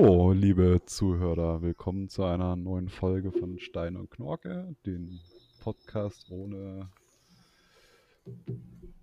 [0.00, 5.18] Hallo, liebe Zuhörer, willkommen zu einer neuen Folge von Stein und Knorke, den
[5.58, 6.88] Podcast ohne,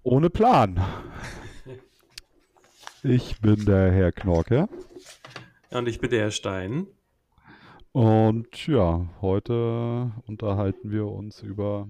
[0.04, 0.82] ohne Plan.
[3.04, 4.70] Ich bin der Herr Knorke
[5.70, 6.88] Und ich bin der Herr Stein.
[7.92, 11.90] und ja, heute unterhalten wir uns über,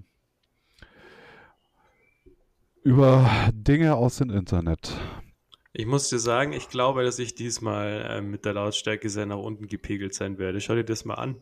[2.82, 4.98] über Dinge aus dem Internet.
[5.78, 9.36] Ich muss dir sagen, ich glaube, dass ich diesmal äh, mit der Lautstärke sehr nach
[9.36, 10.58] unten gepegelt sein werde.
[10.62, 11.36] Schau dir das mal an.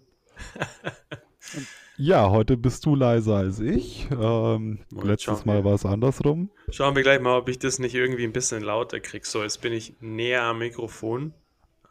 [1.96, 4.08] Ja, heute bist du leiser als ich.
[4.10, 6.50] Ähm, letztes Mal war es andersrum.
[6.70, 9.24] Schauen wir gleich mal, ob ich das nicht irgendwie ein bisschen lauter kriege.
[9.24, 11.32] So, jetzt bin ich näher am Mikrofon.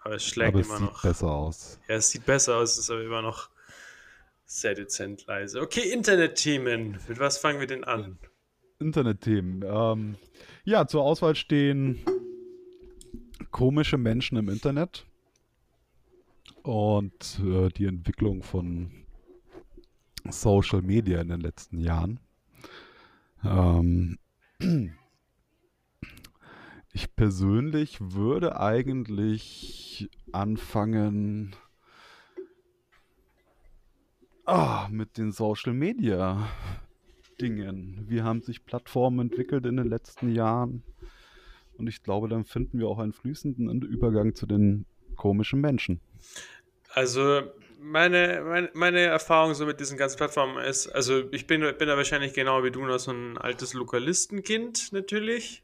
[0.03, 1.01] Aber es schlägt Aber es immer sieht noch.
[1.01, 1.79] besser aus.
[1.87, 3.51] Ja, es sieht besser aus, es ist aber immer noch
[4.43, 5.62] sehr dezent leise.
[5.62, 6.99] Okay, Internetthemen.
[7.07, 8.20] Mit was fangen wir denn an?
[8.79, 9.63] Internetthemen.
[9.65, 10.15] Ähm,
[10.65, 12.03] ja, zur Auswahl stehen
[13.54, 15.05] komische Menschen im Internet
[16.63, 18.91] und äh, die Entwicklung von
[20.27, 22.20] Social Media in den letzten Jahren.
[23.43, 24.18] Ähm,
[26.93, 31.55] ich persönlich würde eigentlich anfangen
[34.46, 36.49] ah, mit den Social Media
[37.40, 38.05] Dingen.
[38.07, 40.84] Wie haben sich Plattformen entwickelt in den letzten Jahren?
[41.77, 44.85] Und ich glaube, dann finden wir auch einen fließenden Übergang zu den
[45.16, 45.99] komischen Menschen.
[46.93, 47.41] Also,
[47.80, 51.98] meine, meine, meine Erfahrung so mit diesen ganzen Plattformen ist, also ich bin, bin da
[51.98, 55.63] wahrscheinlich genau wie du noch so ein altes Lokalistenkind natürlich.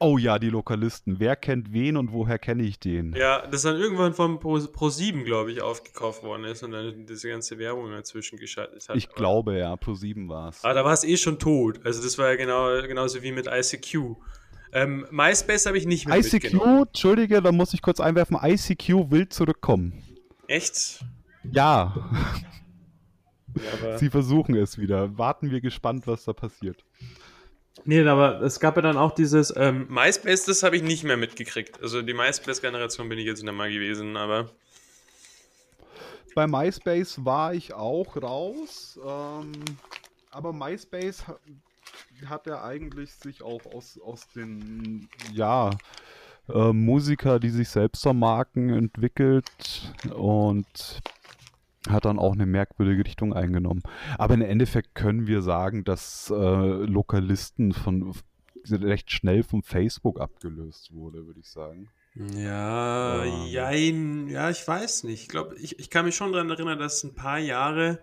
[0.00, 1.18] Oh ja, die Lokalisten.
[1.18, 3.14] Wer kennt wen und woher kenne ich den?
[3.14, 7.28] Ja, das dann irgendwann von Pro, Pro7, glaube ich, aufgekauft worden ist und dann diese
[7.28, 8.96] ganze Werbung dazwischen geschaltet hat.
[8.96, 10.64] Ich glaube ja, Pro7 war es.
[10.64, 11.80] Aber da war es eh schon tot.
[11.84, 14.16] Also das war ja genau, genauso wie mit ICQ.
[14.72, 16.82] Ähm, MySpace habe ich nicht mehr mitgenommen.
[16.82, 20.02] ICQ, Entschuldige, da muss ich kurz einwerfen, ICQ will zurückkommen.
[20.46, 21.04] Echt?
[21.50, 21.94] Ja,
[23.82, 25.16] Ja, sie versuchen es wieder.
[25.18, 26.84] Warten wir gespannt, was da passiert.
[27.84, 31.16] Nee, aber es gab ja dann auch dieses ähm, MySpace, das habe ich nicht mehr
[31.16, 31.80] mitgekriegt.
[31.82, 34.50] Also die MySpace-Generation bin ich jetzt nicht mehr gewesen, aber
[36.34, 39.52] Bei MySpace war ich auch raus, ähm,
[40.30, 41.24] aber MySpace
[42.26, 45.70] hat ja eigentlich sich auch aus, aus den, ja,
[46.48, 51.00] äh, Musiker, die sich selbst vermarkten, entwickelt und
[51.88, 53.82] hat dann auch eine merkwürdige Richtung eingenommen.
[54.18, 58.14] Aber im Endeffekt können wir sagen, dass äh, Lokalisten von
[58.70, 61.88] recht schnell von Facebook abgelöst wurde, würde ich sagen.
[62.14, 63.46] ja, Ähm.
[63.46, 65.22] jein, ja, ich weiß nicht.
[65.22, 68.00] Ich glaube, ich, ich kann mich schon daran erinnern, dass ein paar Jahre,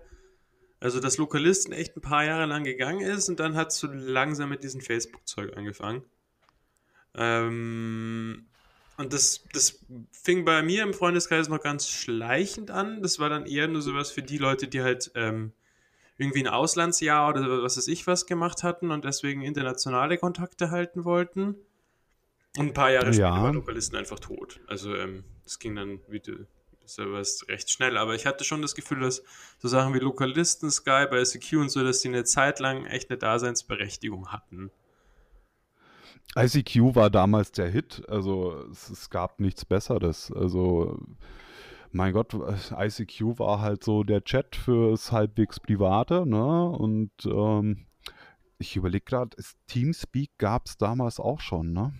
[0.85, 3.87] also das Lokalisten echt ein paar Jahre lang gegangen ist und dann hat es so
[3.87, 6.03] langsam mit diesem Facebook-Zeug angefangen.
[7.15, 8.45] Ähm,
[8.97, 13.01] und das, das fing bei mir im Freundeskreis noch ganz schleichend an.
[13.01, 15.53] Das war dann eher nur sowas für die Leute, die halt ähm,
[16.17, 21.03] irgendwie ein Auslandsjahr oder was weiß ich was gemacht hatten und deswegen internationale Kontakte halten
[21.03, 21.55] wollten.
[22.57, 23.41] Und ein paar Jahre später Ja.
[23.41, 24.59] war Lokalisten einfach tot.
[24.67, 25.99] Also ähm, das ging dann
[26.85, 27.97] wieder sowas recht schnell.
[27.97, 29.23] Aber ich hatte schon das Gefühl, dass
[29.59, 33.09] so Sachen wie Lokalisten, Sky, bei SQ und so, dass die eine Zeit lang echt
[33.09, 34.71] eine Daseinsberechtigung hatten.
[36.37, 40.31] ICQ war damals der Hit, also es, es gab nichts Besseres.
[40.31, 40.99] Also,
[41.91, 46.69] mein Gott, ICQ war halt so der Chat fürs halbwegs Private, ne?
[46.69, 47.85] Und ähm,
[48.57, 51.93] ich überlege gerade, Teamspeak gab es damals auch schon, ne?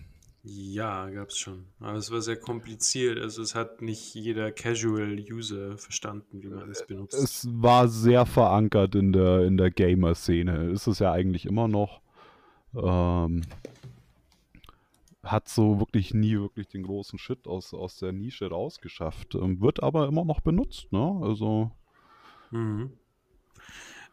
[0.48, 1.66] Ja, gab's schon.
[1.80, 3.20] Aber es war sehr kompliziert.
[3.20, 7.16] Also es hat nicht jeder Casual-User verstanden, wie man es benutzt.
[7.16, 10.70] Es war sehr verankert in der, in der Gamer-Szene.
[10.70, 12.02] Ist es ja eigentlich immer noch.
[12.76, 13.42] Ähm,
[15.24, 19.34] hat so wirklich nie wirklich den großen Shit aus, aus der Nische rausgeschafft.
[19.34, 21.20] Ähm, wird aber immer noch benutzt, ne?
[21.24, 21.72] Also
[22.52, 22.92] Mhm.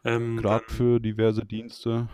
[0.03, 2.09] Ähm, gerade für diverse Dienste.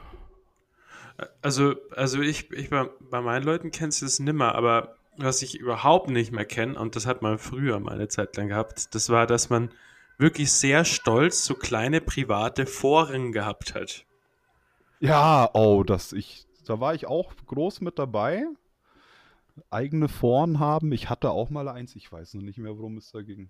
[1.42, 5.60] Also, also ich, ich bei, bei meinen Leuten kennst du es nimmer, aber was ich
[5.60, 9.10] überhaupt nicht mehr kenne, und das hat man früher mal eine Zeit lang gehabt, das
[9.10, 9.72] war, dass man
[10.18, 14.06] wirklich sehr stolz so kleine private Foren gehabt hat.
[15.00, 18.46] Ja, oh, das ich, da war ich auch groß mit dabei.
[19.70, 20.92] Eigene Foren haben.
[20.92, 23.50] Ich hatte auch mal eins, ich weiß noch nicht mehr, worum es da ging.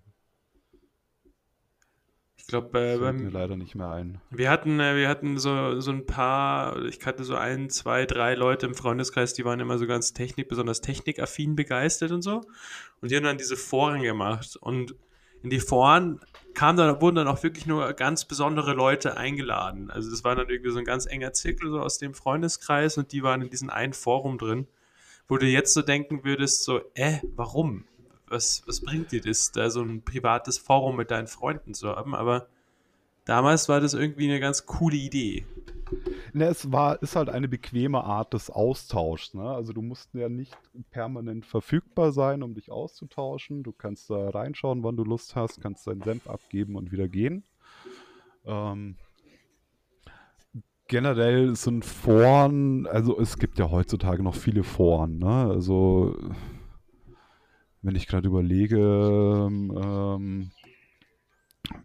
[2.40, 4.20] Ich glaube, äh, Fällt mir beim, leider nicht mehr ein.
[4.30, 8.34] wir hatten, äh, wir hatten so, so ein paar, ich kannte so ein, zwei, drei
[8.34, 12.42] Leute im Freundeskreis, die waren immer so ganz technik, besonders technikaffin begeistert und so.
[13.00, 14.56] Und die haben dann diese Foren gemacht.
[14.56, 14.94] Und
[15.42, 16.20] in die Foren
[16.54, 19.90] kam dann, wurden dann auch wirklich nur ganz besondere Leute eingeladen.
[19.90, 23.12] Also das war dann irgendwie so ein ganz enger Zirkel so aus dem Freundeskreis und
[23.12, 24.66] die waren in diesem einen Forum drin,
[25.28, 27.84] wo du jetzt so denken würdest, so, äh, warum?
[28.30, 32.14] Was, was bringt dir das, da so ein privates Forum mit deinen Freunden zu haben?
[32.14, 32.46] Aber
[33.24, 35.44] damals war das irgendwie eine ganz coole Idee.
[36.32, 39.34] Ne, es war, ist halt eine bequeme Art des Austauschs.
[39.34, 39.42] Ne?
[39.42, 40.56] Also du musst ja nicht
[40.90, 43.64] permanent verfügbar sein, um dich auszutauschen.
[43.64, 47.42] Du kannst da reinschauen, wann du Lust hast, kannst deinen Senf abgeben und wieder gehen.
[48.46, 48.96] Ähm,
[50.86, 55.48] generell sind Foren, also es gibt ja heutzutage noch viele Foren, ne?
[55.50, 56.16] Also
[57.82, 60.50] wenn ich gerade überlege, ähm,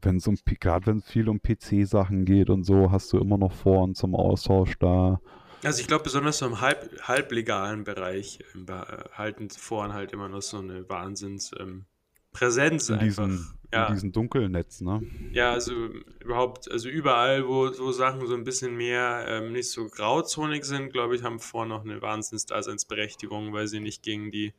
[0.02, 3.38] wenn es um gerade wenn es viel um PC-Sachen geht und so, hast du immer
[3.38, 5.20] noch Foren zum Austausch da.
[5.64, 8.68] Also ich glaube, besonders so im halb, halblegalen Bereich ähm,
[9.14, 11.86] halten Foren halt immer noch so eine Wahnsinns ähm,
[12.32, 13.26] Präsenz in einfach.
[13.26, 13.88] Diesen, ja.
[13.88, 15.02] In diesem dunklen Netz, ne?
[15.32, 15.74] Ja, also
[16.20, 20.92] überhaupt, also überall, wo so Sachen so ein bisschen mehr ähm, nicht so grauzonig sind,
[20.92, 24.54] glaube ich, haben vor noch eine Wahnsinns-Daseinsberechtigung, weil sie nicht gegen die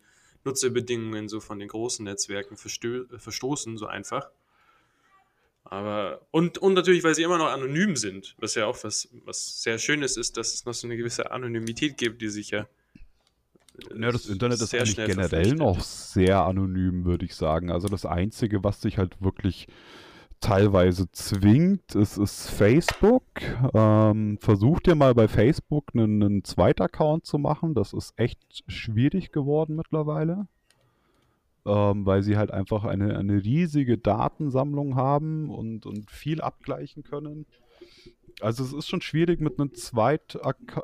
[0.47, 4.31] Nutzerbedingungen so von den großen Netzwerken verstoßen, so einfach.
[5.65, 9.63] Aber, und, und natürlich, weil sie immer noch anonym sind, was ja auch was, was
[9.63, 12.67] sehr Schönes ist, dass es noch so eine gewisse Anonymität gibt, die sich ja
[13.95, 17.71] ja, das Internet ist eigentlich generell noch sehr anonym, würde ich sagen.
[17.71, 19.69] Also das Einzige, was sich halt wirklich
[20.41, 23.25] teilweise zwingt, ist, ist Facebook.
[23.75, 27.75] Ähm, versuch dir mal bei Facebook einen, einen zweiten Account zu machen.
[27.75, 30.47] Das ist echt schwierig geworden mittlerweile.
[31.65, 37.47] Ähm, weil sie halt einfach eine, eine riesige Datensammlung haben und, und viel abgleichen können.
[38.41, 40.39] Also es ist schon schwierig mit einem, Zweit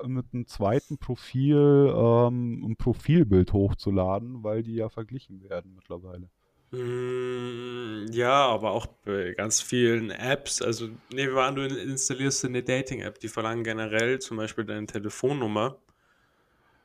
[0.06, 6.30] mit einem zweiten Profil ähm, ein Profilbild hochzuladen, weil die ja verglichen werden mittlerweile.
[6.72, 10.62] Mm, ja, aber auch bei ganz vielen Apps.
[10.62, 14.86] Also nehmen wir mal an, du installierst eine Dating-App, die verlangen generell zum Beispiel deine
[14.86, 15.78] Telefonnummer.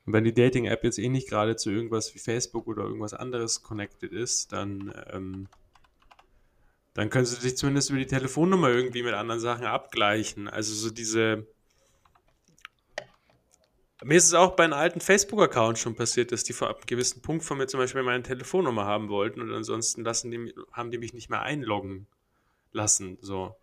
[0.05, 3.63] Und wenn die Dating-App jetzt eh nicht gerade zu irgendwas wie Facebook oder irgendwas anderes
[3.63, 5.47] connected ist, dann ähm,
[6.97, 10.47] dann können sie sich zumindest über die Telefonnummer irgendwie mit anderen Sachen abgleichen.
[10.47, 11.45] Also so diese.
[14.03, 17.21] Mir ist es auch bei einem alten Facebook-Account schon passiert, dass die vor einem gewissen
[17.21, 20.99] Punkt von mir zum Beispiel meine Telefonnummer haben wollten und ansonsten lassen die, haben die
[20.99, 22.07] mich nicht mehr einloggen
[22.71, 23.17] lassen.
[23.21, 23.55] So.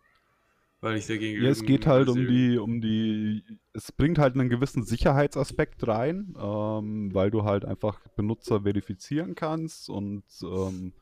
[0.80, 1.42] Weil ich dagegen.
[1.42, 3.42] Ja, es geht halt um die, um die.
[3.72, 9.88] Es bringt halt einen gewissen Sicherheitsaspekt rein, ähm, weil du halt einfach Benutzer verifizieren kannst
[9.88, 10.92] und ähm,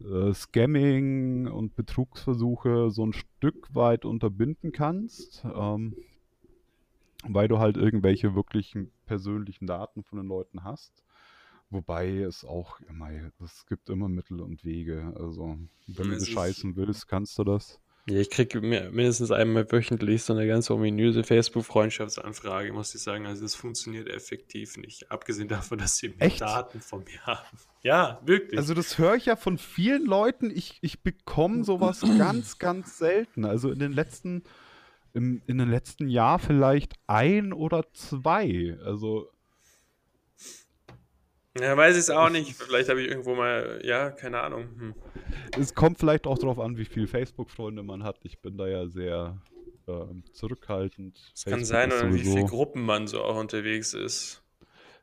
[0.00, 5.94] äh, Scamming und Betrugsversuche so ein Stück weit unterbinden kannst, ähm,
[7.22, 10.92] weil du halt irgendwelche wirklichen persönlichen Daten von den Leuten hast.
[11.70, 13.10] Wobei es auch immer,
[13.42, 15.14] es gibt immer Mittel und Wege.
[15.16, 17.80] Also, wenn du bescheißen willst, kannst du das.
[18.08, 23.26] Ja, ich kriege mindestens einmal wöchentlich so eine ganz ominöse Facebook-Freundschaftsanfrage, muss ich sagen.
[23.26, 25.10] Also das funktioniert effektiv nicht.
[25.12, 26.40] Abgesehen davon, dass sie Echt?
[26.40, 27.56] Daten von mir haben.
[27.82, 28.58] Ja, wirklich.
[28.58, 30.50] Also das höre ich ja von vielen Leuten.
[30.50, 33.44] Ich, ich bekomme sowas ganz, ganz selten.
[33.44, 34.42] Also in den letzten,
[35.14, 38.76] im, in den letzten Jahr vielleicht ein oder zwei.
[38.84, 39.28] Also
[41.58, 42.54] ja, weiß ich es auch nicht.
[42.54, 44.68] Vielleicht habe ich irgendwo mal, ja, keine Ahnung.
[44.78, 44.94] Hm.
[45.58, 48.20] Es kommt vielleicht auch darauf an, wie viele Facebook-Freunde man hat.
[48.22, 49.38] Ich bin da ja sehr
[49.86, 51.20] äh, zurückhaltend.
[51.34, 54.42] Es kann sein, oder wie viele Gruppen man so auch unterwegs ist.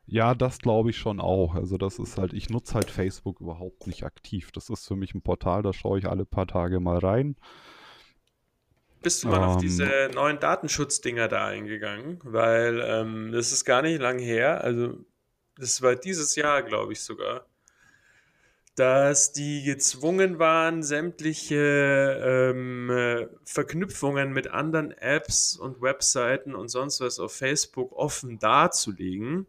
[0.06, 1.54] Ja, das glaube ich schon auch.
[1.54, 4.50] Also das ist halt, ich nutze halt Facebook überhaupt nicht aktiv.
[4.50, 7.36] Das ist für mich ein Portal, da schaue ich alle paar Tage mal rein.
[9.02, 9.60] Bist du mal um, auf ähm.
[9.60, 12.18] diese neuen Datenschutzdinger da eingegangen?
[12.22, 14.62] Weil ähm, das ist gar nicht lang her.
[14.62, 14.98] Also
[15.56, 17.46] das war dieses Jahr, glaube ich sogar,
[18.74, 27.00] dass die gezwungen waren, sämtliche ähm, äh, Verknüpfungen mit anderen Apps und Webseiten und sonst
[27.00, 29.46] was auf Facebook offen darzulegen.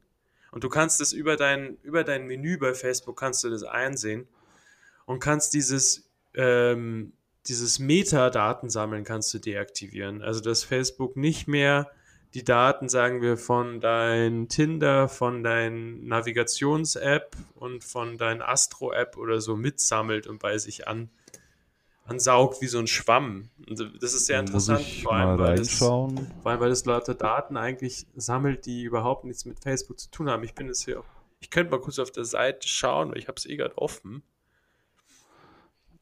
[0.51, 4.27] Und du kannst das über dein, über dein Menü bei Facebook kannst du das einsehen
[5.05, 7.13] und kannst dieses, ähm,
[7.47, 8.69] dieses Metadaten
[9.03, 10.21] kannst du deaktivieren.
[10.21, 11.91] Also dass Facebook nicht mehr
[12.33, 19.41] die Daten, sagen wir, von dein Tinder, von dein Navigations-App und von dein Astro-App oder
[19.41, 21.09] so mitsammelt und bei sich an,
[22.05, 23.49] ansaugt wie so ein Schwamm.
[23.67, 26.07] Und das ist sehr interessant, vor allem, weil das, vor
[26.45, 30.43] allem, weil das lauter Daten eigentlich sammelt, die überhaupt nichts mit Facebook zu tun haben.
[30.43, 31.03] Ich bin jetzt hier,
[31.41, 34.23] ich könnte mal kurz auf der Seite schauen, weil ich habe es eh gerade offen.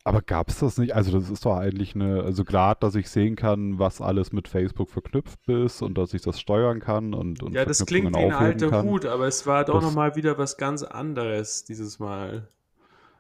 [0.10, 0.96] Aber gab es das nicht?
[0.96, 4.48] Also das ist doch eigentlich eine, also gerade, dass ich sehen kann, was alles mit
[4.48, 8.20] Facebook verknüpft ist und dass ich das steuern kann und, und Ja, das klingt wie
[8.20, 12.48] ein alter Hut, aber es war doch nochmal wieder was ganz anderes dieses Mal.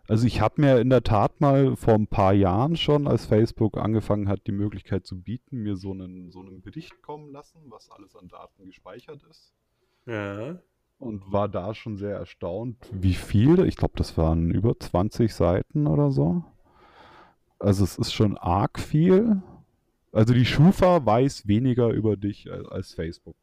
[0.08, 3.78] Also ich habe mir in der Tat mal vor ein paar Jahren schon, als Facebook
[3.78, 7.92] angefangen hat, die Möglichkeit zu bieten, mir so einen, so einen Bericht kommen lassen, was
[7.92, 9.54] alles an Daten gespeichert ist.
[10.08, 10.58] Ja.
[10.98, 13.64] und war da schon sehr erstaunt, wie viel.
[13.66, 16.44] Ich glaube, das waren über 20 Seiten oder so.
[17.60, 19.42] Also es ist schon arg viel.
[20.12, 23.36] Also die Schufa weiß weniger über dich als, als Facebook.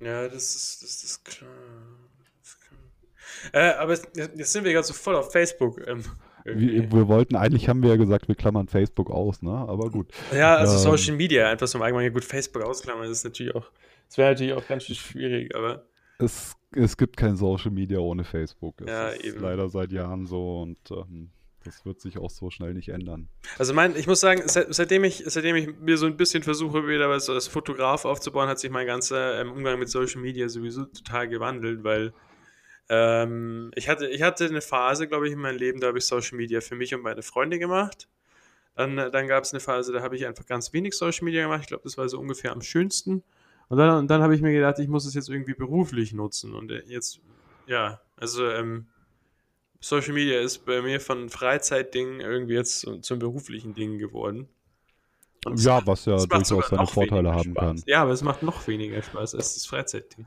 [0.00, 1.50] Ja, das ist, das ist klar.
[2.42, 2.58] Das.
[3.52, 5.80] Äh, aber jetzt sind wir gerade so voll auf Facebook.
[5.86, 6.04] Ähm,
[6.44, 9.50] wir, wir, wollten, eigentlich haben wir ja gesagt, wir klammern Facebook aus, ne?
[9.50, 10.12] Aber gut.
[10.32, 13.54] Ja, also ähm, Social Media, einfach so im Allgemeinen, gut, Facebook ausklammern, das ist natürlich
[13.54, 13.70] auch
[14.08, 15.84] das wäre natürlich auch ganz schön schwierig, aber.
[16.18, 18.80] Es, es gibt kein Social Media ohne Facebook.
[18.80, 19.40] Es ja, ist eben.
[19.40, 21.30] leider seit Jahren so und ähm,
[21.66, 23.28] das wird sich auch so schnell nicht ändern.
[23.58, 26.86] Also mein, ich muss sagen, seit, seitdem, ich, seitdem ich mir so ein bisschen versuche,
[26.86, 30.84] wieder was als Fotograf aufzubauen, hat sich mein ganzer ähm, Umgang mit Social Media sowieso
[30.84, 32.12] total gewandelt, weil
[32.88, 36.06] ähm, ich, hatte, ich hatte eine Phase, glaube ich, in meinem Leben, da habe ich
[36.06, 38.08] Social Media für mich und meine Freunde gemacht.
[38.76, 41.62] Dann, dann gab es eine Phase, da habe ich einfach ganz wenig Social Media gemacht.
[41.62, 43.22] Ich glaube, das war so ungefähr am schönsten.
[43.68, 46.54] Und dann, dann habe ich mir gedacht, ich muss es jetzt irgendwie beruflich nutzen.
[46.54, 47.20] Und äh, jetzt,
[47.66, 48.86] ja, also ähm,
[49.80, 54.48] Social Media ist bei mir von Freizeitdingen irgendwie jetzt zum, zum beruflichen Ding geworden.
[55.44, 57.64] Und ja, was ja durchaus seine Vorteile haben Spaß.
[57.64, 57.82] kann.
[57.86, 60.26] Ja, aber es macht noch weniger Spaß als das Freizeitding.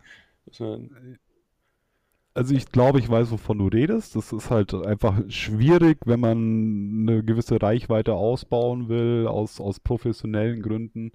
[2.33, 4.15] Also ich glaube, ich weiß, wovon du redest.
[4.15, 10.61] Das ist halt einfach schwierig, wenn man eine gewisse Reichweite ausbauen will, aus, aus professionellen
[10.61, 11.11] Gründen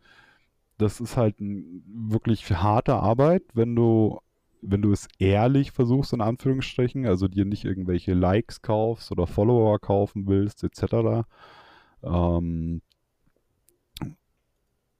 [0.78, 4.20] das ist halt ein, wirklich harte Arbeit, wenn du,
[4.66, 9.78] wenn du es ehrlich versuchst, in Anführungsstrichen, also dir nicht irgendwelche Likes kaufst oder Follower
[9.78, 11.26] kaufen willst, etc.
[12.02, 12.80] Ähm,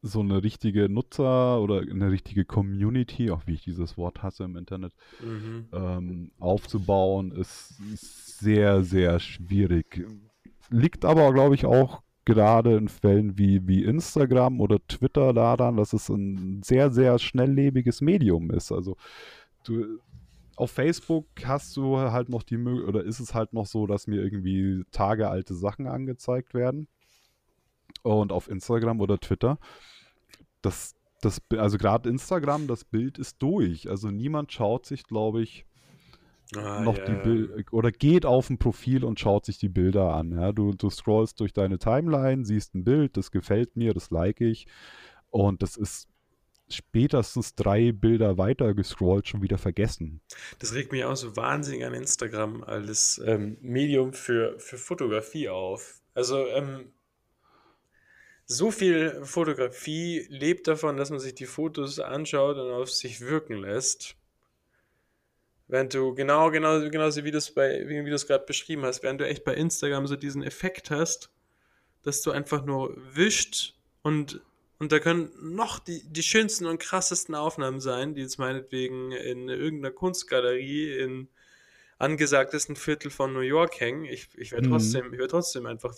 [0.03, 4.57] so eine richtige Nutzer oder eine richtige Community, auch wie ich dieses Wort hasse im
[4.57, 5.67] Internet, mhm.
[5.73, 7.75] ähm, aufzubauen, ist
[8.39, 10.07] sehr, sehr schwierig.
[10.69, 15.93] Liegt aber, glaube ich, auch gerade in Fällen wie, wie Instagram oder Twitter daran, dass
[15.95, 18.73] es ein sehr, sehr schnelllebiges Medium ist.
[18.73, 18.97] Also
[19.65, 19.99] du,
[20.57, 24.07] auf Facebook hast du halt noch die Möglichkeit, oder ist es halt noch so, dass
[24.07, 26.89] mir irgendwie tagealte Sachen angezeigt werden.
[28.03, 29.59] Und auf Instagram oder Twitter,
[30.63, 33.89] das, das, also gerade Instagram, das Bild ist durch.
[33.89, 35.65] Also niemand schaut sich, glaube ich,
[36.57, 37.07] ah, noch yeah.
[37.07, 40.33] die Bilder oder geht auf ein Profil und schaut sich die Bilder an.
[40.33, 40.53] Ja?
[40.53, 44.67] Du, du scrollst durch deine Timeline, siehst ein Bild, das gefällt mir, das like ich.
[45.31, 46.09] Und das ist
[46.69, 50.21] spätestens drei Bilder weiter gescrollt schon wieder vergessen.
[50.59, 56.01] Das regt mich auch so wahnsinnig an Instagram als ähm, Medium für, für Fotografie auf.
[56.15, 56.93] Also ähm,
[58.47, 63.59] so viel Fotografie lebt davon, dass man sich die Fotos anschaut und auf sich wirken
[63.59, 64.17] lässt.
[65.67, 69.03] Während du genau, genau, genauso wie du es bei, wie, du es gerade beschrieben hast,
[69.03, 71.31] während du echt bei Instagram so diesen Effekt hast,
[72.03, 74.43] dass du einfach nur wischt und,
[74.79, 79.49] und da können noch die, die schönsten und krassesten Aufnahmen sein, die jetzt meinetwegen in
[79.49, 81.29] irgendeiner Kunstgalerie in
[81.99, 84.05] angesagtesten Viertel von New York hängen.
[84.05, 84.73] Ich, ich werde mhm.
[84.73, 85.97] trotzdem, ich werde trotzdem einfach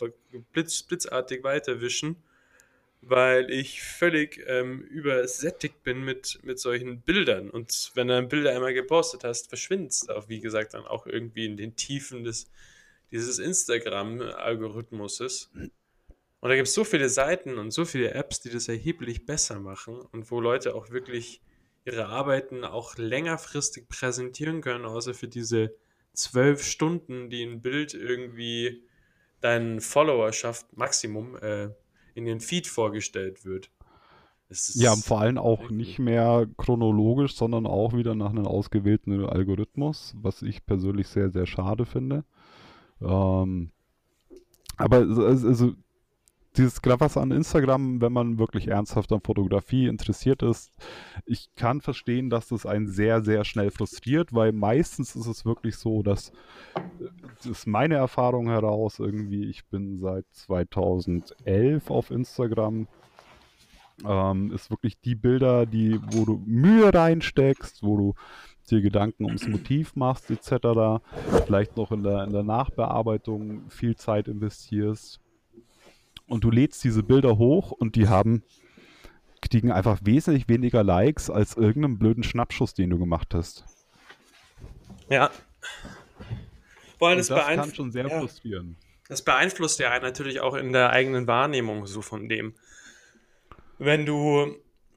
[0.53, 2.17] blitz, blitzartig weiterwischen
[3.09, 7.51] weil ich völlig ähm, übersättigt bin mit, mit solchen Bildern.
[7.51, 11.07] Und wenn du ein Bilder einmal gepostet hast, verschwindet es auch, wie gesagt, dann auch
[11.07, 12.51] irgendwie in den Tiefen des,
[13.13, 15.53] dieses Instagram-Algorithmuses.
[16.47, 19.59] Und da gibt es so viele Seiten und so viele Apps, die das erheblich besser
[19.59, 21.43] machen und wo Leute auch wirklich
[21.85, 25.75] ihre Arbeiten auch längerfristig präsentieren können, außer für diese
[26.13, 28.85] zwölf Stunden, die ein Bild irgendwie
[29.41, 31.71] deinen Followerschaft Maximum äh,
[32.15, 33.73] in den Feed vorgestellt wird.
[34.75, 40.43] Ja, vor allem auch nicht mehr chronologisch, sondern auch wieder nach einem ausgewählten Algorithmus, was
[40.43, 42.25] ich persönlich sehr, sehr schade finde.
[43.01, 43.73] Ähm,
[44.77, 45.75] aber also,
[46.57, 50.73] dieses was an Instagram, wenn man wirklich ernsthaft an Fotografie interessiert ist,
[51.25, 55.77] ich kann verstehen, dass das einen sehr, sehr schnell frustriert, weil meistens ist es wirklich
[55.77, 56.33] so, dass
[57.37, 62.89] das ist meine Erfahrung heraus irgendwie, ich bin seit 2011 auf Instagram,
[64.05, 68.15] ähm, ist wirklich die Bilder, die, wo du Mühe reinsteckst, wo du
[68.71, 71.03] dir Gedanken ums Motiv machst, etc.,
[71.45, 75.21] vielleicht noch in der, in der Nachbearbeitung viel Zeit investierst
[76.27, 78.43] und du lädst diese Bilder hoch und die haben,
[79.41, 83.65] kriegen einfach wesentlich weniger Likes als irgendeinen blöden Schnappschuss, den du gemacht hast.
[85.09, 85.31] Ja.
[86.99, 88.19] Vor allem das kann schon sehr ja.
[88.19, 88.77] frustrieren.
[89.09, 92.55] Das beeinflusst ja natürlich auch in der eigenen Wahrnehmung so von dem.
[93.79, 94.57] Wenn du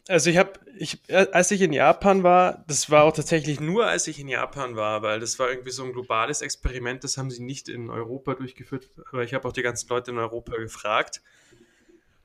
[0.09, 3.85] also ich habe, ich, äh, als ich in Japan war, das war auch tatsächlich nur,
[3.85, 7.29] als ich in Japan war, weil das war irgendwie so ein globales Experiment, das haben
[7.29, 11.21] sie nicht in Europa durchgeführt, aber ich habe auch die ganzen Leute in Europa gefragt,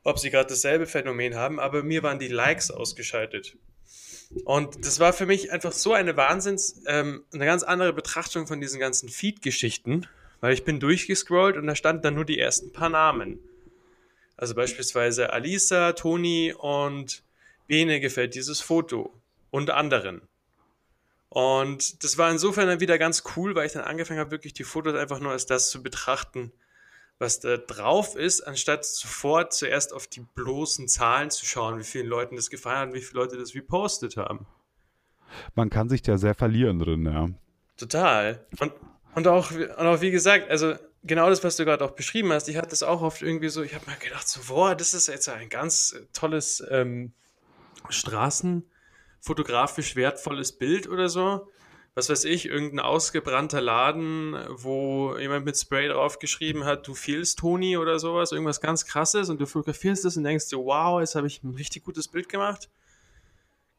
[0.03, 3.57] ob sie gerade dasselbe Phänomen haben, aber mir waren die Likes ausgeschaltet.
[4.45, 8.63] Und das war für mich einfach so eine Wahnsinns, ähm, eine ganz andere Betrachtung von
[8.63, 10.09] diesen ganzen Feed-Geschichten,
[10.41, 13.41] weil ich bin durchgescrollt und da standen dann nur die ersten paar Namen.
[14.37, 17.24] Also beispielsweise Alisa, Toni und
[17.67, 19.13] Bene gefällt dieses Foto
[19.51, 20.23] und anderen.
[21.29, 24.65] Und das war insofern dann wieder ganz cool, weil ich dann angefangen habe, wirklich die
[24.65, 26.53] Fotos einfach nur als das zu betrachten,
[27.19, 32.07] was da drauf ist, anstatt sofort zuerst auf die bloßen Zahlen zu schauen, wie vielen
[32.07, 34.47] Leuten das gefallen hat, wie viele Leute das repostet haben.
[35.55, 37.29] Man kann sich da sehr verlieren drin, ja.
[37.77, 38.47] Total.
[38.61, 38.73] Und,
[39.15, 42.49] und, auch, und auch, wie gesagt, also genau das, was du gerade auch beschrieben hast,
[42.49, 45.09] ich hatte das auch oft irgendwie so, ich habe mir gedacht, so, boah, das ist
[45.09, 47.13] jetzt ein ganz tolles ähm,
[47.89, 51.49] Straßenfotografisch wertvolles Bild oder so
[51.95, 57.77] was weiß ich, irgendein ausgebrannter Laden, wo jemand mit Spray draufgeschrieben hat, du fehlst Toni
[57.77, 61.29] oder sowas, irgendwas ganz krasses und du fotografierst es und denkst dir, wow, jetzt habe
[61.29, 62.69] ich ein richtig gutes Bild gemacht.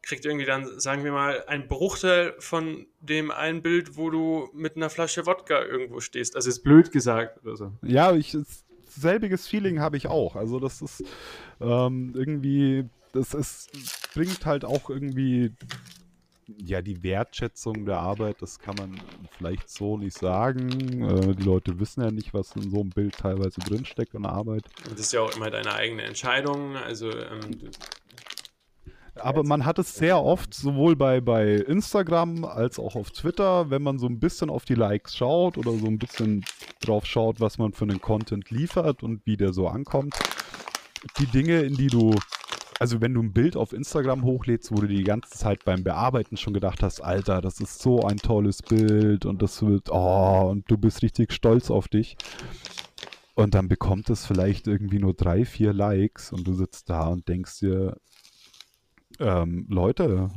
[0.01, 4.77] Kriegt irgendwie dann, sagen wir mal, ein Bruchteil von dem einen Bild, wo du mit
[4.77, 6.37] einer Flasche Wodka irgendwo stehst.
[6.37, 7.73] Also ist blöd gesagt oder so.
[7.81, 8.37] Ja, ich,
[8.87, 10.37] selbiges Feeling habe ich auch.
[10.37, 11.03] Also das ist
[11.59, 13.69] ähm, irgendwie, das ist,
[14.13, 15.51] bringt halt auch irgendwie
[16.63, 19.01] ja, die Wertschätzung der Arbeit, das kann man
[19.37, 20.69] vielleicht so nicht sagen.
[21.01, 24.31] Äh, die Leute wissen ja nicht, was in so einem Bild teilweise drinsteckt in der
[24.31, 24.65] Arbeit.
[24.89, 26.75] Das ist ja auch immer deine eigene Entscheidung.
[26.75, 27.57] Also ähm,
[29.17, 33.81] aber man hat es sehr oft, sowohl bei, bei Instagram als auch auf Twitter, wenn
[33.81, 36.43] man so ein bisschen auf die Likes schaut oder so ein bisschen
[36.81, 40.15] drauf schaut, was man für einen Content liefert und wie der so ankommt.
[41.17, 42.13] Die Dinge, in die du
[42.79, 46.37] also wenn du ein Bild auf Instagram hochlädst, wo du die ganze Zeit beim Bearbeiten
[46.37, 50.69] schon gedacht hast, Alter, das ist so ein tolles Bild und das wird, oh, und
[50.69, 52.17] du bist richtig stolz auf dich.
[53.33, 57.27] Und dann bekommt es vielleicht irgendwie nur drei, vier Likes und du sitzt da und
[57.27, 57.97] denkst dir,
[59.19, 60.29] ähm, Leute,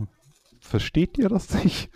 [0.61, 1.91] versteht ihr das nicht?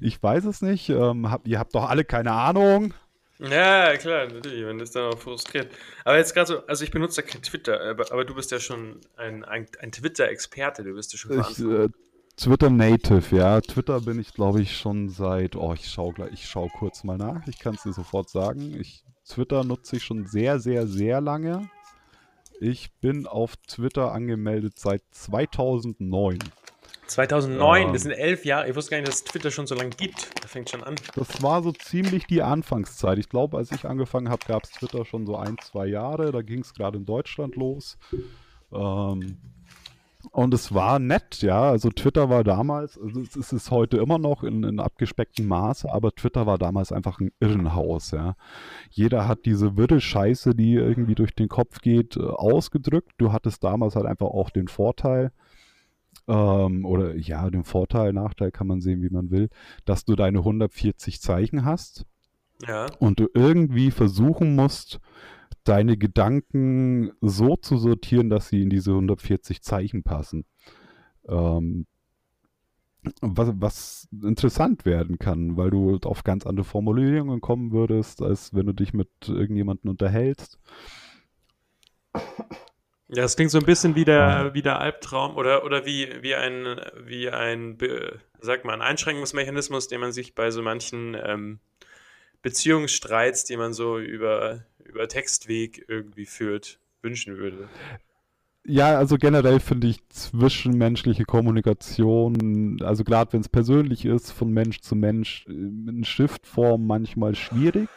[0.00, 0.88] Ich weiß es nicht.
[0.90, 2.94] Ähm, hab, ihr habt doch alle keine Ahnung.
[3.40, 5.72] Ja, klar, natürlich, wenn das dann auch frustriert.
[6.04, 8.58] Aber jetzt gerade so, also ich benutze ja kein Twitter, aber, aber du bist ja
[8.58, 11.88] schon ein, ein, ein Twitter-Experte, du bist ja schon ich, äh,
[12.36, 13.60] Twitter Native, ja.
[13.60, 17.16] Twitter bin ich, glaube ich, schon seit, oh, ich schaue gleich, ich schaue kurz mal
[17.16, 18.76] nach, ich kann es dir sofort sagen.
[18.80, 21.70] Ich, Twitter nutze ich schon sehr, sehr, sehr lange.
[22.60, 26.38] Ich bin auf Twitter angemeldet seit 2009.
[27.08, 28.68] 2009, ähm, das sind elf Jahre.
[28.68, 30.30] Ich wusste gar nicht, dass es Twitter schon so lange gibt.
[30.42, 30.94] Da fängt schon an.
[31.14, 33.18] Das war so ziemlich die Anfangszeit.
[33.18, 36.30] Ich glaube, als ich angefangen habe, gab es Twitter schon so ein, zwei Jahre.
[36.32, 37.98] Da ging es gerade in Deutschland los.
[38.72, 39.38] Ähm,
[40.32, 41.70] und es war nett, ja.
[41.70, 45.90] Also Twitter war damals, also es ist es heute immer noch in, in abgespecktem Maße,
[45.90, 48.34] aber Twitter war damals einfach ein Irrenhaus, ja.
[48.90, 53.12] Jeder hat diese wirre Scheiße, die irgendwie durch den Kopf geht, äh, ausgedrückt.
[53.18, 55.32] Du hattest damals halt einfach auch den Vorteil,
[56.28, 59.48] ähm, oder ja, den Vorteil, Nachteil kann man sehen, wie man will,
[59.84, 62.04] dass du deine 140 Zeichen hast
[62.66, 62.86] ja.
[62.98, 65.00] und du irgendwie versuchen musst,
[65.64, 70.44] deine Gedanken so zu sortieren, dass sie in diese 140 Zeichen passen.
[71.28, 71.86] Ähm,
[73.20, 78.66] was, was, interessant werden kann, weil du auf ganz andere Formulierungen kommen würdest, als wenn
[78.66, 80.58] du dich mit irgendjemandem unterhältst.
[83.10, 86.34] Ja, es klingt so ein bisschen wie der, wie der Albtraum oder, oder wie, wie
[86.34, 87.78] ein, wie ein,
[88.40, 91.58] sag mal, ein Einschränkungsmechanismus, den man sich bei so manchen ähm,
[92.42, 97.70] Beziehungsstreits, die man so über, über Textweg irgendwie führt, wünschen würde.
[98.64, 104.80] Ja, also generell finde ich zwischenmenschliche Kommunikation, also gerade wenn es persönlich ist, von Mensch
[104.80, 107.88] zu Mensch, in Schriftform manchmal schwierig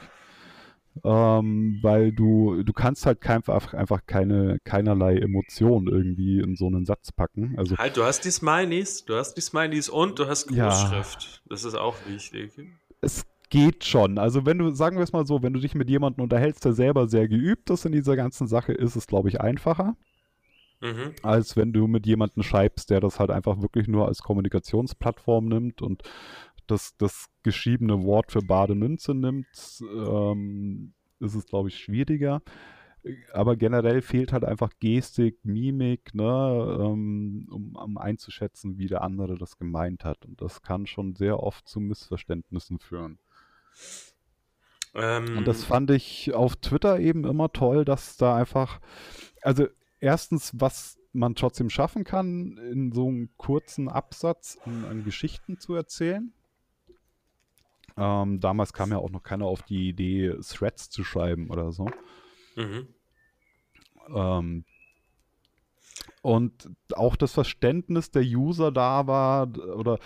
[1.04, 6.86] ähm, weil du, du kannst halt kein, einfach keine, keinerlei Emotionen irgendwie in so einen
[6.86, 7.56] Satz packen.
[7.58, 11.24] Also, halt, du hast die Smileys, du hast die Smileys und du hast Großschrift.
[11.24, 12.52] Ja, das ist auch wichtig.
[13.02, 14.18] Es geht schon.
[14.18, 16.74] Also wenn du, sagen wir es mal so, wenn du dich mit jemandem unterhältst, der
[16.74, 19.96] selber sehr geübt ist in dieser ganzen Sache, ist es, glaube ich, einfacher.
[20.80, 21.14] Mhm.
[21.22, 25.84] Als wenn du mit jemandem schreibst, der das halt einfach wirklich nur als Kommunikationsplattform nimmt
[25.84, 26.02] und
[26.68, 29.48] das, das geschriebene Wort für Bademünze nimmt,
[29.82, 32.42] ähm, ist es, glaube ich, schwieriger.
[33.34, 39.38] Aber generell fehlt halt einfach Gestik, Mimik, ne, ähm, um, um einzuschätzen, wie der andere
[39.38, 40.26] das gemeint hat.
[40.26, 43.18] Und das kann schon sehr oft zu Missverständnissen führen.
[44.94, 48.80] Ähm, und das fand ich auf Twitter eben immer toll, dass da einfach,
[49.42, 49.66] also
[50.00, 55.74] erstens, was man trotzdem schaffen kann, in so einem kurzen Absatz an, an Geschichten zu
[55.74, 56.34] erzählen.
[57.98, 61.90] Ähm, damals kam ja auch noch keiner auf die Idee, Threads zu schreiben oder so.
[62.56, 62.88] Mhm.
[64.16, 64.66] Ähm,
[66.22, 70.00] Und auch das Verständnis der User da war, oder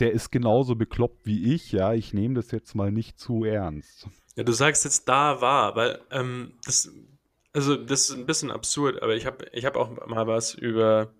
[0.00, 1.92] der ist genauso bekloppt wie ich, ja.
[1.92, 4.08] Ich nehme das jetzt mal nicht zu ernst.
[4.36, 6.92] Ja, du sagst jetzt da war, weil ähm, das,
[7.52, 11.12] also das ist ein bisschen absurd, aber ich habe ich hab auch mal was über,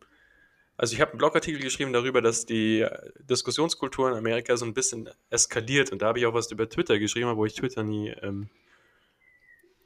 [0.76, 2.86] also ich habe einen Blogartikel geschrieben darüber, dass die
[3.20, 6.98] Diskussionskultur in Amerika so ein bisschen eskaliert und da habe ich auch was über Twitter
[6.98, 8.48] geschrieben, wo ich Twitter nie ähm,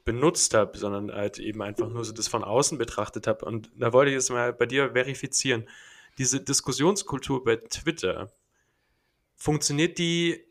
[0.03, 3.93] benutzt habe, sondern halt eben einfach nur so das von außen betrachtet habe und da
[3.93, 5.67] wollte ich jetzt mal bei dir verifizieren.
[6.17, 8.31] Diese Diskussionskultur bei Twitter,
[9.39, 10.45] funktioniert die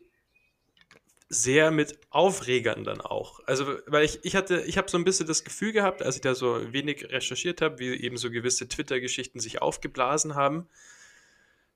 [1.29, 3.39] sehr mit Aufregern dann auch.
[3.45, 6.21] Also, weil ich, ich hatte, ich habe so ein bisschen das Gefühl gehabt, als ich
[6.21, 10.67] da so wenig recherchiert habe, wie eben so gewisse Twitter-Geschichten sich aufgeblasen haben,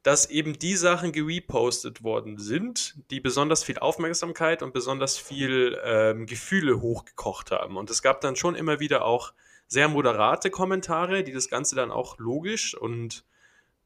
[0.02, 6.26] dass eben die Sachen gerepostet worden sind, die besonders viel Aufmerksamkeit und besonders viel ähm,
[6.26, 7.78] Gefühle hochgekocht haben.
[7.78, 9.34] Und es gab dann schon immer wieder auch
[9.68, 13.24] sehr moderate Kommentare, die das Ganze dann auch logisch und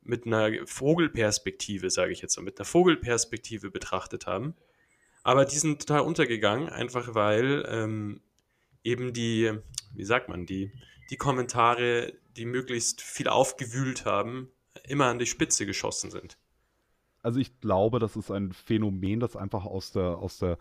[0.01, 4.55] mit einer Vogelperspektive, sage ich jetzt so, mit einer Vogelperspektive betrachtet haben.
[5.27, 8.21] Aber die sind total untergegangen, einfach weil ähm,
[8.85, 9.51] eben die,
[9.93, 10.71] wie sagt man, die,
[11.09, 14.47] die Kommentare, die möglichst viel aufgewühlt haben,
[14.87, 16.37] immer an die Spitze geschossen sind.
[17.23, 20.57] Also ich glaube, das ist ein Phänomen, das einfach aus der, aus der,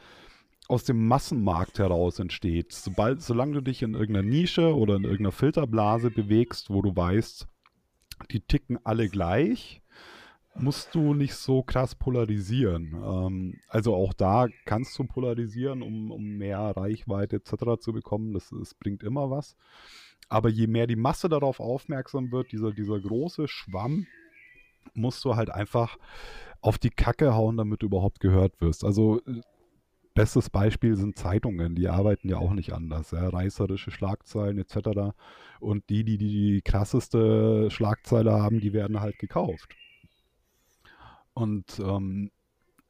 [0.67, 2.73] aus dem Massenmarkt heraus entsteht.
[2.73, 7.47] Sobald, solange du dich in irgendeiner Nische oder in irgendeiner Filterblase bewegst, wo du weißt,
[8.33, 9.81] die ticken alle gleich,
[10.59, 12.95] musst du nicht so krass polarisieren.
[12.95, 17.81] Ähm, also auch da kannst du polarisieren, um, um mehr Reichweite etc.
[17.81, 18.33] zu bekommen.
[18.33, 19.57] Das, das bringt immer was.
[20.29, 24.07] Aber je mehr die Masse darauf aufmerksam wird, dieser, dieser große Schwamm,
[24.95, 25.99] musst du halt einfach
[26.61, 28.85] auf die Kacke hauen, damit du überhaupt gehört wirst.
[28.85, 29.21] Also
[30.15, 33.11] bestes Beispiel sind Zeitungen, die arbeiten ja auch nicht anders.
[33.11, 33.29] Ja?
[33.29, 35.15] Reißerische Schlagzeilen etc.
[35.61, 39.77] Und die, die die krasseste Schlagzeile haben, die werden halt gekauft.
[41.37, 42.31] Und ähm,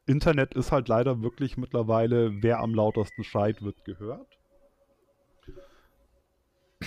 [0.05, 4.39] Internet ist halt leider wirklich mittlerweile, wer am lautesten schreit, wird gehört.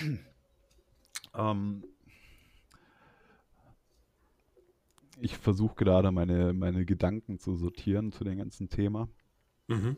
[1.35, 1.83] ähm,
[5.19, 9.07] ich versuche gerade meine, meine Gedanken zu sortieren zu dem ganzen Thema.
[9.67, 9.97] Mhm.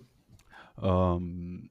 [0.82, 1.70] Ähm,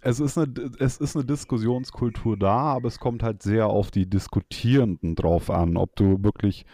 [0.00, 4.08] es ist, eine, es ist eine Diskussionskultur da, aber es kommt halt sehr auf die
[4.08, 6.66] Diskutierenden drauf an, ob du wirklich,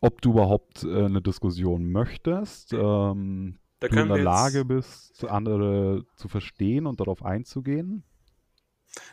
[0.00, 6.04] ob du überhaupt äh, eine Diskussion möchtest, ähm, da du in der Lage bist, andere
[6.16, 8.04] zu verstehen und darauf einzugehen.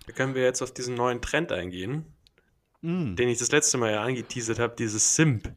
[0.07, 2.05] Da können wir jetzt auf diesen neuen Trend eingehen,
[2.81, 3.15] mm.
[3.15, 5.53] den ich das letzte Mal ja angeteasert habe, dieses Simp.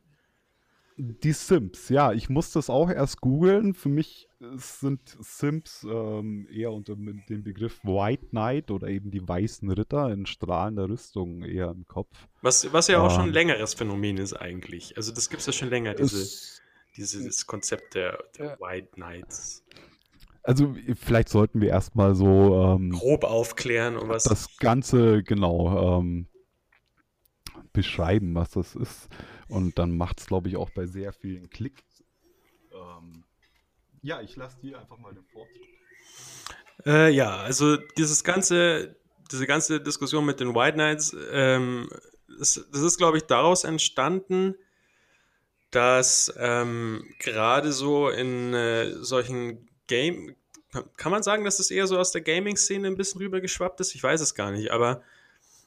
[0.97, 3.75] Die Sims, ja, ich musste es auch erst googeln.
[3.75, 9.71] Für mich sind Sims ähm, eher unter dem Begriff White Knight oder eben die weißen
[9.71, 12.29] Ritter in strahlender Rüstung eher im Kopf.
[12.43, 14.97] Was, was ja auch ähm, schon ein längeres Phänomen ist eigentlich.
[14.97, 16.61] Also das gibt es ja schon länger, diese,
[16.97, 19.65] dieses Konzept der, der White Knights.
[20.43, 26.29] Also vielleicht sollten wir erstmal so ähm, grob aufklären und was das Ganze genau ähm,
[27.73, 29.09] beschreiben, was das ist.
[29.49, 31.96] Und dann macht es, glaube ich, auch bei sehr vielen Klicks.
[34.03, 35.63] Ja, ich lasse dir einfach mal den Vorzug.
[36.85, 38.97] Äh, ja, also dieses ganze,
[39.31, 41.89] diese ganze Diskussion mit den White Knights, ähm,
[42.39, 44.55] das, das, ist, glaube ich, daraus entstanden,
[45.71, 50.37] dass ähm, gerade so in äh, solchen Game,
[50.97, 53.95] kann man sagen, dass es eher so aus der Gaming-Szene ein bisschen rübergeschwappt ist?
[53.95, 55.03] Ich weiß es gar nicht, aber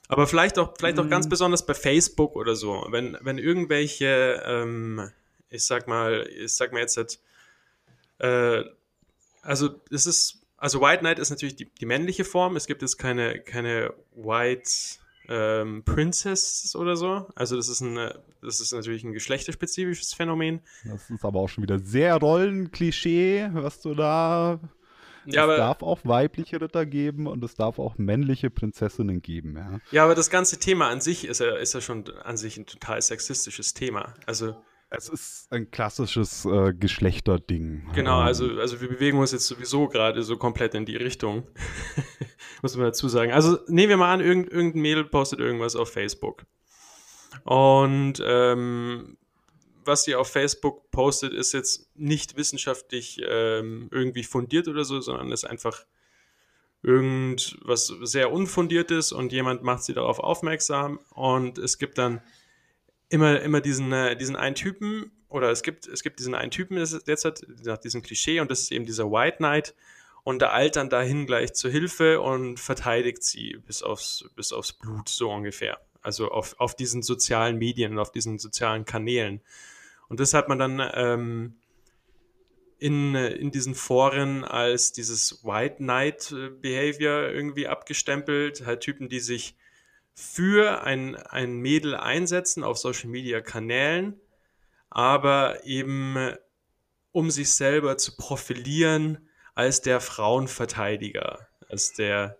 [0.09, 1.05] aber vielleicht auch, vielleicht mhm.
[1.05, 1.29] auch ganz mhm.
[1.29, 5.11] besonders bei Facebook oder so, wenn, wenn irgendwelche, ähm,
[5.51, 7.19] ich sag mal, ich sag mal jetzt, halt,
[8.19, 8.63] äh,
[9.41, 12.97] also es ist, also White Knight ist natürlich die, die männliche Form, es gibt jetzt
[12.97, 14.69] keine, keine White
[15.29, 17.27] ähm, Princess oder so.
[17.35, 17.95] Also das ist, ein,
[18.41, 20.61] das ist natürlich ein geschlechterspezifisches Phänomen.
[20.83, 24.59] Das ist aber auch schon wieder sehr Rollenklischee, was du da
[25.25, 29.79] ja, es darf auch weibliche Ritter geben und es darf auch männliche Prinzessinnen geben, ja.
[29.91, 32.65] Ja, aber das ganze Thema an sich ist ja, ist ja schon an sich ein
[32.65, 34.13] total sexistisches Thema.
[34.25, 34.55] Also.
[34.91, 37.89] Es ist ein klassisches äh, Geschlechterding.
[37.93, 41.47] Genau, also, also wir bewegen uns jetzt sowieso gerade so komplett in die Richtung.
[42.63, 43.31] Muss man dazu sagen.
[43.31, 46.45] Also nehmen wir mal an, irgend, irgendein Mädel postet irgendwas auf Facebook.
[47.43, 49.17] Und ähm,
[49.85, 55.31] was sie auf Facebook postet, ist jetzt nicht wissenschaftlich ähm, irgendwie fundiert oder so, sondern
[55.31, 55.85] ist einfach
[56.81, 62.21] irgendwas sehr unfundiertes und jemand macht sie darauf aufmerksam und es gibt dann
[63.09, 66.77] immer, immer diesen, äh, diesen einen Typen oder es gibt, es gibt diesen einen Typen
[66.77, 69.75] jetzt nach diesem Klischee und das ist eben dieser White Knight
[70.23, 74.73] und der eilt dann dahin gleich zur Hilfe und verteidigt sie bis aufs, bis aufs
[74.73, 75.79] Blut, so ungefähr.
[76.01, 79.41] Also auf, auf diesen sozialen Medien auf diesen sozialen Kanälen.
[80.07, 81.55] Und das hat man dann ähm,
[82.79, 88.65] in, in diesen Foren als dieses White Knight Behavior irgendwie abgestempelt.
[88.65, 89.55] Halt Typen, die sich
[90.19, 94.19] für ein, ein Mädel einsetzen auf Social Media Kanälen,
[94.89, 96.33] aber eben
[97.13, 102.37] um sich selber zu profilieren als der Frauenverteidiger, als der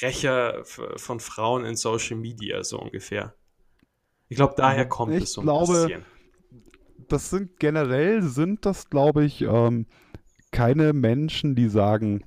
[0.00, 3.34] Rächer von Frauen in Social Media, so ungefähr.
[4.28, 6.06] Ich glaube, daher kommt ich es so ein glaube, bisschen.
[7.08, 9.86] Das sind generell sind das, glaube ich, ähm,
[10.50, 12.24] keine Menschen, die sagen,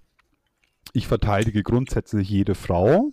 [0.93, 3.11] ich verteidige grundsätzlich jede Frau,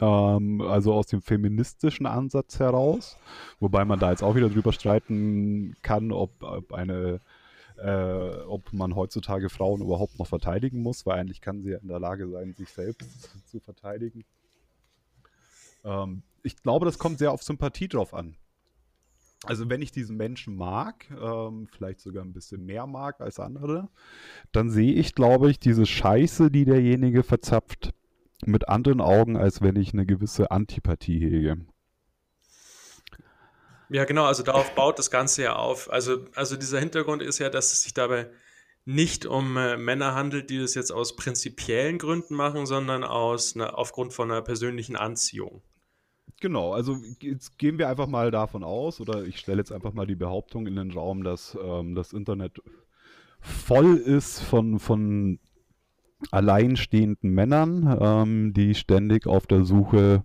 [0.00, 3.16] ähm, also aus dem feministischen Ansatz heraus,
[3.58, 7.20] wobei man da jetzt auch wieder drüber streiten kann, ob, ob eine
[7.82, 11.88] äh, ob man heutzutage Frauen überhaupt noch verteidigen muss, weil eigentlich kann sie ja in
[11.88, 14.24] der Lage sein, sich selbst zu verteidigen.
[15.84, 18.36] Ähm, ich glaube, das kommt sehr auf Sympathie drauf an.
[19.44, 23.88] Also wenn ich diesen Menschen mag, ähm, vielleicht sogar ein bisschen mehr mag als andere,
[24.52, 27.94] dann sehe ich, glaube ich, diese Scheiße, die derjenige verzapft,
[28.46, 31.58] mit anderen Augen, als wenn ich eine gewisse Antipathie hege.
[33.88, 35.90] Ja, genau, also darauf baut das Ganze ja auf.
[35.90, 38.30] Also, also dieser Hintergrund ist ja, dass es sich dabei
[38.84, 43.76] nicht um äh, Männer handelt, die das jetzt aus prinzipiellen Gründen machen, sondern aus einer,
[43.76, 45.62] aufgrund von einer persönlichen Anziehung.
[46.40, 50.06] Genau, also jetzt gehen wir einfach mal davon aus, oder ich stelle jetzt einfach mal
[50.06, 52.62] die Behauptung in den Raum, dass ähm, das Internet
[53.40, 55.38] voll ist von, von
[56.30, 60.24] alleinstehenden Männern, ähm, die ständig auf der Suche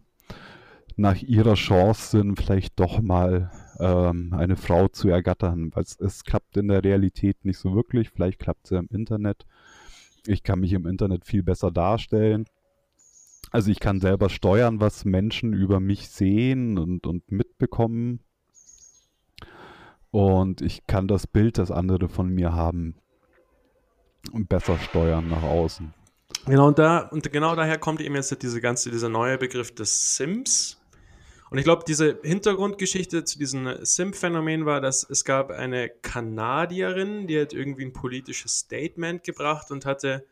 [0.97, 5.71] nach ihrer Chance sind, vielleicht doch mal ähm, eine Frau zu ergattern.
[5.73, 8.09] Weil es, es klappt in der Realität nicht so wirklich.
[8.09, 9.45] Vielleicht klappt es ja im Internet.
[10.25, 12.45] Ich kann mich im Internet viel besser darstellen.
[13.51, 18.21] Also ich kann selber steuern, was Menschen über mich sehen und, und mitbekommen.
[20.11, 22.95] Und ich kann das Bild, das andere von mir haben,
[24.33, 25.93] besser steuern nach außen.
[26.45, 30.15] Genau, und, da, und genau daher kommt eben jetzt diese ganze, dieser neue Begriff des
[30.15, 30.79] Sims.
[31.49, 37.39] Und ich glaube, diese Hintergrundgeschichte zu diesem Simp-Phänomen war, dass es gab eine Kanadierin, die
[37.39, 40.25] hat irgendwie ein politisches Statement gebracht und hatte,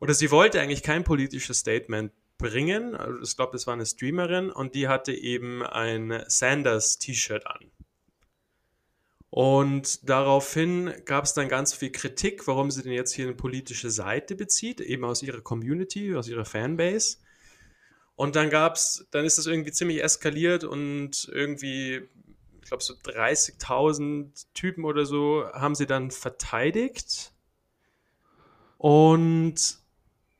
[0.00, 2.96] oder sie wollte eigentlich kein politisches Statement bringen.
[2.96, 7.70] Also ich glaube, das war eine Streamerin und die hatte eben ein Sanders-T-Shirt an.
[9.34, 13.88] Und daraufhin gab es dann ganz viel Kritik, warum sie denn jetzt hier eine politische
[13.88, 17.16] Seite bezieht, eben aus ihrer Community, aus ihrer Fanbase.
[18.14, 22.02] Und dann gab's, dann ist das irgendwie ziemlich eskaliert und irgendwie,
[22.60, 27.32] ich glaube, so 30.000 Typen oder so haben sie dann verteidigt.
[28.76, 29.78] Und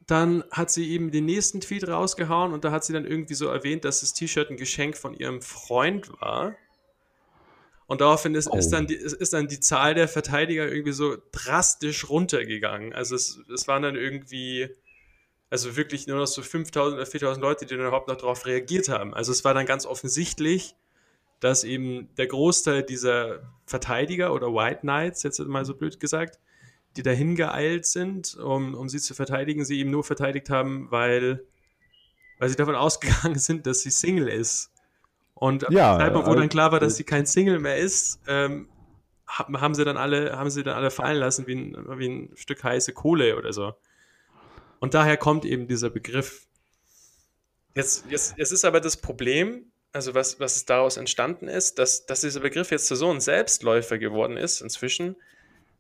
[0.07, 3.47] dann hat sie eben den nächsten Tweet rausgehauen und da hat sie dann irgendwie so
[3.47, 6.55] erwähnt, dass das T-Shirt ein Geschenk von ihrem Freund war.
[7.93, 8.57] Und daraufhin ist, oh.
[8.57, 12.95] ist, dann die, ist dann die Zahl der Verteidiger irgendwie so drastisch runtergegangen.
[12.95, 14.71] Also es, es waren dann irgendwie
[15.51, 18.89] also wirklich nur noch so 5000 oder 4000 Leute, die dann überhaupt noch darauf reagiert
[18.89, 19.13] haben.
[19.13, 20.75] Also es war dann ganz offensichtlich,
[21.39, 26.39] dass eben der Großteil dieser Verteidiger oder White Knights, jetzt mal so blöd gesagt,
[26.97, 31.45] die dahin geeilt sind, um, um sie zu verteidigen, sie eben nur verteidigt haben, weil,
[32.39, 34.72] weil sie davon ausgegangen sind, dass sie Single ist.
[35.43, 38.69] Und ab ja, Zeitpunkt, wo dann klar war, dass sie kein Single mehr ist, ähm,
[39.27, 42.63] haben sie dann alle, haben sie dann alle fallen lassen wie ein, wie ein Stück
[42.63, 43.75] heiße Kohle oder so.
[44.79, 46.47] Und daher kommt eben dieser Begriff.
[47.75, 52.21] Jetzt, jetzt, jetzt ist aber das Problem, also was, was daraus entstanden ist, dass, dass
[52.21, 55.17] dieser Begriff jetzt so ein Selbstläufer geworden ist inzwischen,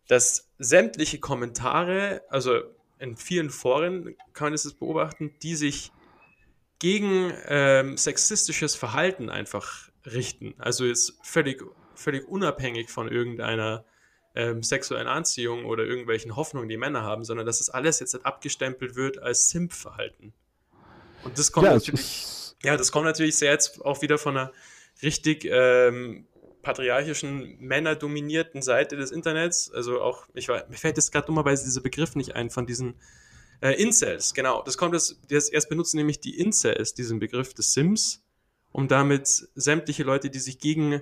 [0.08, 2.62] dass sämtliche Kommentare, also
[2.98, 5.92] in vielen Foren kann man das beobachten, die sich
[6.82, 10.52] gegen ähm, sexistisches Verhalten einfach richten.
[10.58, 11.62] Also ist völlig,
[11.94, 13.84] völlig unabhängig von irgendeiner
[14.34, 18.26] ähm, sexuellen Anziehung oder irgendwelchen Hoffnungen, die Männer haben, sondern dass es das alles jetzt
[18.26, 20.32] abgestempelt wird als Simp-Verhalten.
[21.22, 24.52] Und das kommt ja, natürlich, ja, das kommt natürlich sehr jetzt auch wieder von einer
[25.04, 26.26] richtig ähm,
[26.62, 29.70] patriarchischen, männerdominierten Seite des Internets.
[29.72, 32.96] Also auch, ich war, mir fällt jetzt gerade dummerweise dieser Begriff nicht ein von diesen
[33.62, 34.62] äh, Incels, genau.
[34.62, 38.22] Das kommt das, erst benutzen nämlich die Incels, diesen Begriff des Sims,
[38.72, 41.00] um damit sämtliche Leute, die sich gegen,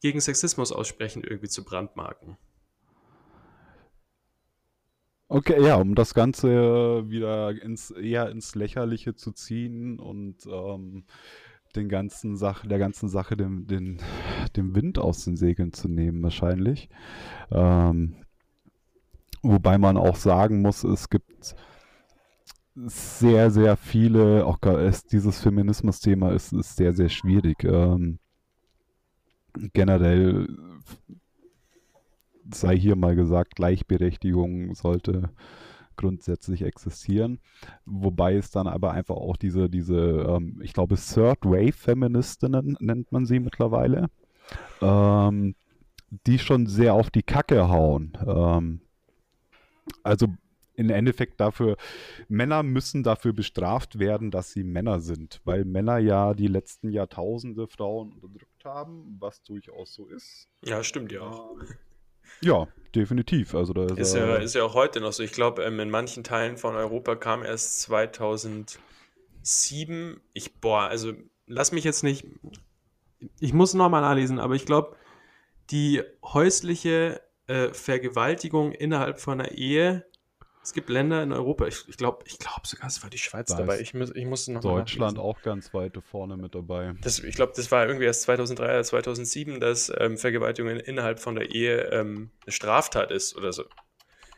[0.00, 2.36] gegen Sexismus aussprechen, irgendwie zu brandmarken.
[5.28, 11.04] Okay, ja, um das Ganze wieder ins, eher ins Lächerliche zu ziehen und ähm,
[11.76, 14.02] den ganzen Sache, der ganzen Sache den, den,
[14.56, 16.88] den Wind aus den Segeln zu nehmen, wahrscheinlich.
[17.52, 18.16] Ähm,
[19.42, 21.54] Wobei man auch sagen muss, es gibt
[22.74, 24.58] sehr, sehr viele, auch
[25.12, 27.64] dieses Feminismus-Thema ist, ist sehr, sehr schwierig.
[27.64, 28.18] Ähm,
[29.72, 30.48] generell
[32.52, 35.30] sei hier mal gesagt, Gleichberechtigung sollte
[35.96, 37.40] grundsätzlich existieren.
[37.84, 43.38] Wobei es dann aber einfach auch diese, diese ähm, ich glaube, Third-Wave-Feministinnen nennt man sie
[43.38, 44.08] mittlerweile,
[44.80, 45.54] ähm,
[46.26, 48.16] die schon sehr auf die Kacke hauen.
[48.26, 48.80] Ähm,
[50.02, 50.28] also
[50.80, 51.76] im Endeffekt dafür,
[52.28, 57.68] Männer müssen dafür bestraft werden, dass sie Männer sind, weil Männer ja die letzten Jahrtausende
[57.68, 60.48] Frauen unterdrückt haben, was durchaus so ist.
[60.64, 61.52] Ja, stimmt ja auch.
[61.60, 61.68] Ähm,
[62.40, 63.54] ja, definitiv.
[63.54, 65.22] Also da ist, ist, ja, ist ja auch heute noch so.
[65.22, 68.78] Ich glaube, ähm, in manchen Teilen von Europa kam erst 2007.
[70.32, 71.12] Ich, boah, also
[71.46, 72.24] lass mich jetzt nicht.
[73.38, 74.96] Ich muss nochmal nachlesen, aber ich glaube,
[75.70, 80.06] die häusliche äh, Vergewaltigung innerhalb von einer Ehe
[80.62, 83.48] es gibt Länder in Europa, ich, ich glaube ich glaub sogar, es war die Schweiz
[83.48, 83.80] da dabei.
[83.80, 86.94] Ich, muss, ich muss noch Deutschland auch ganz weit vorne mit dabei.
[87.00, 91.34] Das, ich glaube, das war irgendwie erst 2003 oder 2007, dass ähm, Vergewaltigung innerhalb von
[91.34, 93.64] der Ehe ähm, eine Straftat ist oder so.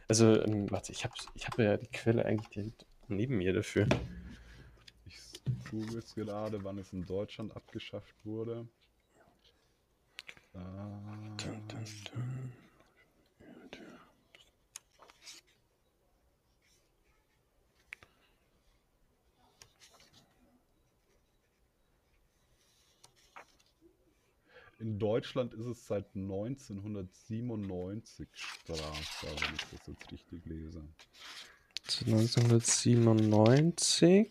[0.08, 3.88] Also, ähm, warte, ich habe ich hab ja die Quelle eigentlich direkt neben mir dafür.
[5.06, 8.68] Ich google jetzt gerade, wann es in Deutschland abgeschafft wurde.
[10.52, 12.52] Dun, dun, dun.
[24.82, 30.82] In Deutschland ist es seit 1997 strafbar, wenn ich das jetzt richtig lese.
[32.04, 34.28] 1997.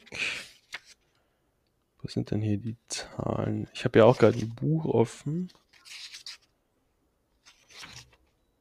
[2.02, 3.70] Wo sind denn hier die Zahlen?
[3.74, 5.54] Ich habe ja auch gerade ein Buch offen.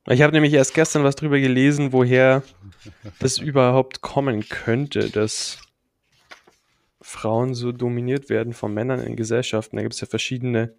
[0.07, 2.45] Ich habe nämlich erst gestern was drüber gelesen, woher
[3.19, 5.59] das überhaupt kommen könnte, dass
[7.01, 9.75] Frauen so dominiert werden von Männern in Gesellschaften.
[9.75, 10.79] Da gibt es ja verschiedene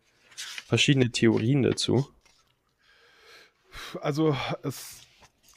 [0.71, 2.07] verschiedene Theorien dazu.
[3.99, 5.01] Also es,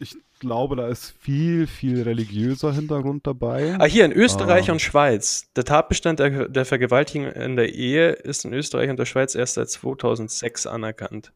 [0.00, 3.76] ich glaube, da ist viel, viel religiöser Hintergrund dabei.
[3.78, 4.72] Ah, hier in Österreich ah.
[4.72, 5.52] und Schweiz.
[5.54, 9.54] Der Tatbestand der, der Vergewaltigung in der Ehe ist in Österreich und der Schweiz erst
[9.54, 11.32] seit 2006 anerkannt.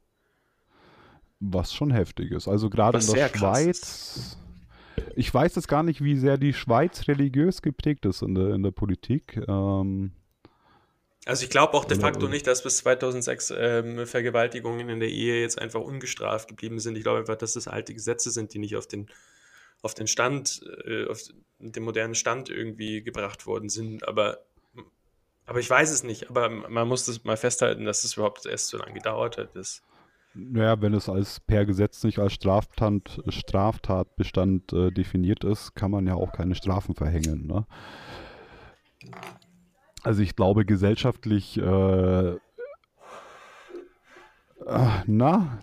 [1.39, 2.49] Was schon heftig ist.
[2.49, 4.39] Also gerade in der Schweiz.
[5.15, 8.65] Ich weiß jetzt gar nicht, wie sehr die Schweiz religiös geprägt ist in der, in
[8.65, 9.41] der Politik.
[9.47, 10.11] Ähm,
[11.29, 15.43] also ich glaube auch de facto nicht, dass bis 2006 ähm, Vergewaltigungen in der Ehe
[15.43, 16.97] jetzt einfach ungestraft geblieben sind.
[16.97, 19.09] Ich glaube einfach, dass das alte Gesetze sind, die nicht auf den,
[19.83, 21.21] auf den Stand, äh, auf
[21.59, 24.09] den modernen Stand irgendwie gebracht worden sind.
[24.09, 24.39] Aber,
[25.45, 26.31] aber ich weiß es nicht.
[26.31, 29.55] Aber man muss das mal festhalten, dass es überhaupt erst so lange gedauert hat.
[29.55, 29.83] Dass
[30.33, 36.07] naja, wenn es als per Gesetz nicht als Straftat, Straftatbestand äh, definiert ist, kann man
[36.07, 37.47] ja auch keine Strafen verhängen.
[37.47, 37.67] Ne?
[40.03, 42.39] Also ich glaube gesellschaftlich, äh, äh,
[45.07, 45.61] na,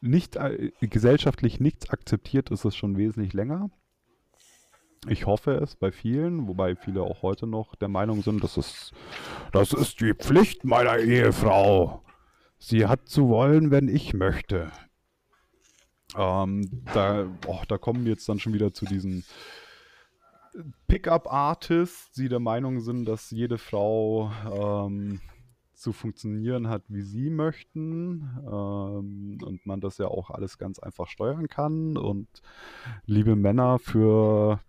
[0.00, 3.70] nicht äh, gesellschaftlich nichts akzeptiert ist es schon wesentlich länger.
[5.08, 8.92] Ich hoffe es bei vielen, wobei viele auch heute noch der Meinung sind, das ist,
[9.50, 12.04] das ist die Pflicht meiner Ehefrau.
[12.58, 14.70] Sie hat zu wollen, wenn ich möchte.
[16.16, 19.24] Ähm, da, oh, da kommen wir jetzt dann schon wieder zu diesen
[20.86, 25.20] Pickup-Artists, die der Meinung sind, dass jede Frau ähm,
[25.74, 31.08] zu funktionieren hat, wie sie möchten ähm, und man das ja auch alles ganz einfach
[31.08, 31.96] steuern kann.
[31.96, 32.28] Und
[33.04, 34.60] liebe Männer, für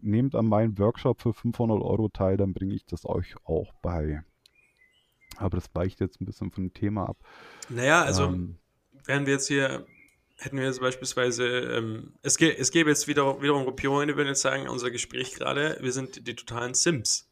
[0.00, 4.22] nehmt an meinem Workshop für 500 Euro teil, dann bringe ich das euch auch bei.
[5.36, 7.16] Aber das weicht jetzt ein bisschen von dem Thema ab.
[7.68, 8.58] Naja, also ähm,
[9.04, 9.86] während wir jetzt hier
[10.36, 14.28] hätten wir jetzt beispielsweise, ähm, es, gä es gäbe jetzt wieder, wiederum Gruppierungen, die würden
[14.28, 17.30] jetzt sagen, unser Gespräch gerade, wir sind die totalen Sims.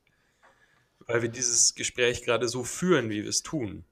[1.06, 3.84] Weil wir dieses Gespräch gerade so führen, wie wir es tun.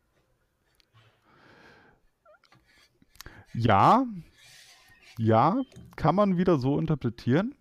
[3.53, 4.07] Ja,
[5.19, 5.61] ja,
[5.97, 7.55] kann man wieder so interpretieren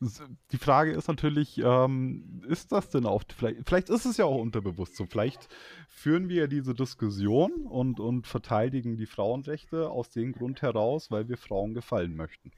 [0.00, 4.38] die Frage ist natürlich, ähm, ist das denn auch, vielleicht, vielleicht ist es ja auch
[4.38, 5.48] unterbewusst so, vielleicht
[5.88, 11.36] führen wir diese Diskussion und, und verteidigen die Frauenrechte aus dem Grund heraus, weil wir
[11.36, 12.52] Frauen gefallen möchten.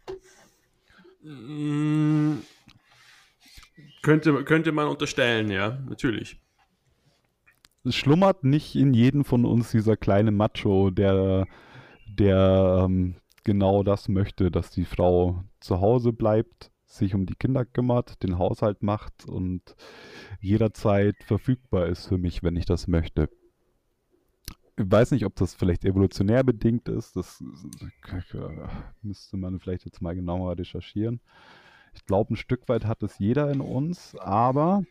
[1.22, 2.40] Mm,
[4.02, 6.38] könnte, könnte man unterstellen, ja, natürlich.
[7.84, 11.46] Es schlummert nicht in jedem von uns dieser kleine Macho, der,
[12.06, 13.14] der ähm,
[13.44, 18.38] genau das möchte, dass die Frau zu Hause bleibt, sich um die Kinder kümmert, den
[18.38, 19.76] Haushalt macht und
[20.40, 23.28] jederzeit verfügbar ist für mich, wenn ich das möchte.
[24.76, 27.14] ich weiß nicht, ob das vielleicht evolutionär bedingt ist.
[27.14, 27.42] Das
[29.02, 31.20] müsste man vielleicht jetzt mal genauer recherchieren.
[31.94, 34.82] Ich glaube, ein Stück weit hat es jeder in uns, aber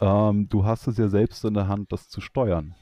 [0.00, 2.74] ähm, du hast es ja selbst in der Hand, das zu steuern.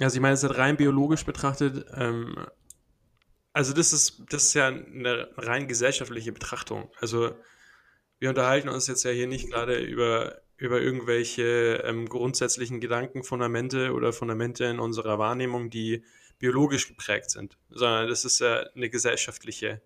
[0.00, 2.34] Also ich meine, es ist rein biologisch betrachtet, ähm,
[3.52, 6.90] also das ist, das ist ja eine rein gesellschaftliche Betrachtung.
[7.00, 7.34] Also
[8.18, 13.92] wir unterhalten uns jetzt ja hier nicht gerade über, über irgendwelche ähm, grundsätzlichen Gedanken, Fundamente
[13.92, 16.04] oder Fundamente in unserer Wahrnehmung, die
[16.38, 19.80] biologisch geprägt sind, sondern das ist ja eine gesellschaftliche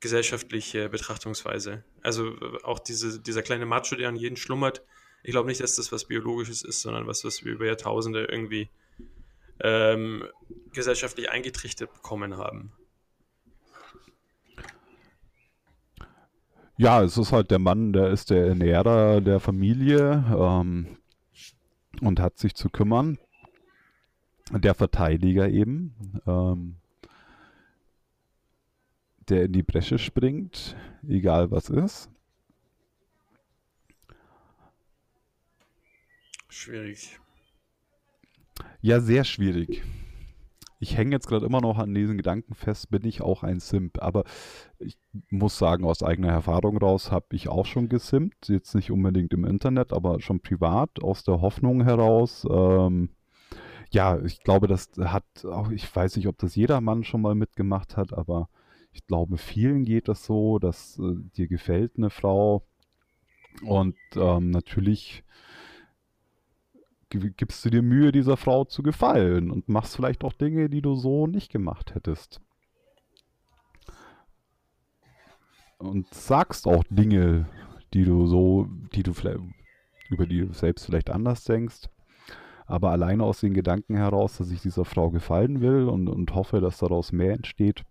[0.00, 1.84] gesellschaftliche Betrachtungsweise.
[2.02, 4.82] Also auch diese, dieser kleine Macho, der an jeden schlummert,
[5.22, 8.70] ich glaube nicht, dass das was Biologisches ist, sondern was, was wir über Jahrtausende irgendwie
[9.60, 10.24] ähm,
[10.72, 12.72] gesellschaftlich eingetrichtert bekommen haben.
[16.76, 20.98] Ja, es ist halt der Mann, der ist der Ernährer der Familie ähm,
[22.00, 23.18] und hat sich zu kümmern.
[24.52, 26.20] Der Verteidiger eben.
[26.26, 26.76] Ähm,
[29.28, 32.10] der in die Bresche springt, egal was ist.
[36.48, 37.18] Schwierig.
[38.80, 39.82] Ja, sehr schwierig.
[40.80, 44.00] Ich hänge jetzt gerade immer noch an diesen Gedanken fest, bin ich auch ein Simp.
[44.00, 44.22] Aber
[44.78, 44.96] ich
[45.30, 48.48] muss sagen, aus eigener Erfahrung raus habe ich auch schon gesimpt.
[48.48, 52.46] Jetzt nicht unbedingt im Internet, aber schon privat, aus der Hoffnung heraus.
[52.48, 53.10] Ähm,
[53.90, 57.34] ja, ich glaube, das hat auch, ich weiß nicht, ob das jeder Mann schon mal
[57.34, 58.48] mitgemacht hat, aber
[58.92, 62.62] ich glaube, vielen geht das so, dass äh, dir gefällt eine Frau
[63.62, 65.24] und ähm, natürlich
[67.10, 70.94] gibst du dir Mühe, dieser Frau zu gefallen und machst vielleicht auch Dinge, die du
[70.94, 72.40] so nicht gemacht hättest.
[75.78, 77.48] Und sagst auch Dinge,
[77.94, 79.40] die du so, die du vielleicht,
[80.10, 81.88] über die du selbst vielleicht anders denkst.
[82.66, 86.60] Aber alleine aus den Gedanken heraus, dass ich dieser Frau gefallen will und, und hoffe,
[86.60, 87.84] dass daraus mehr entsteht,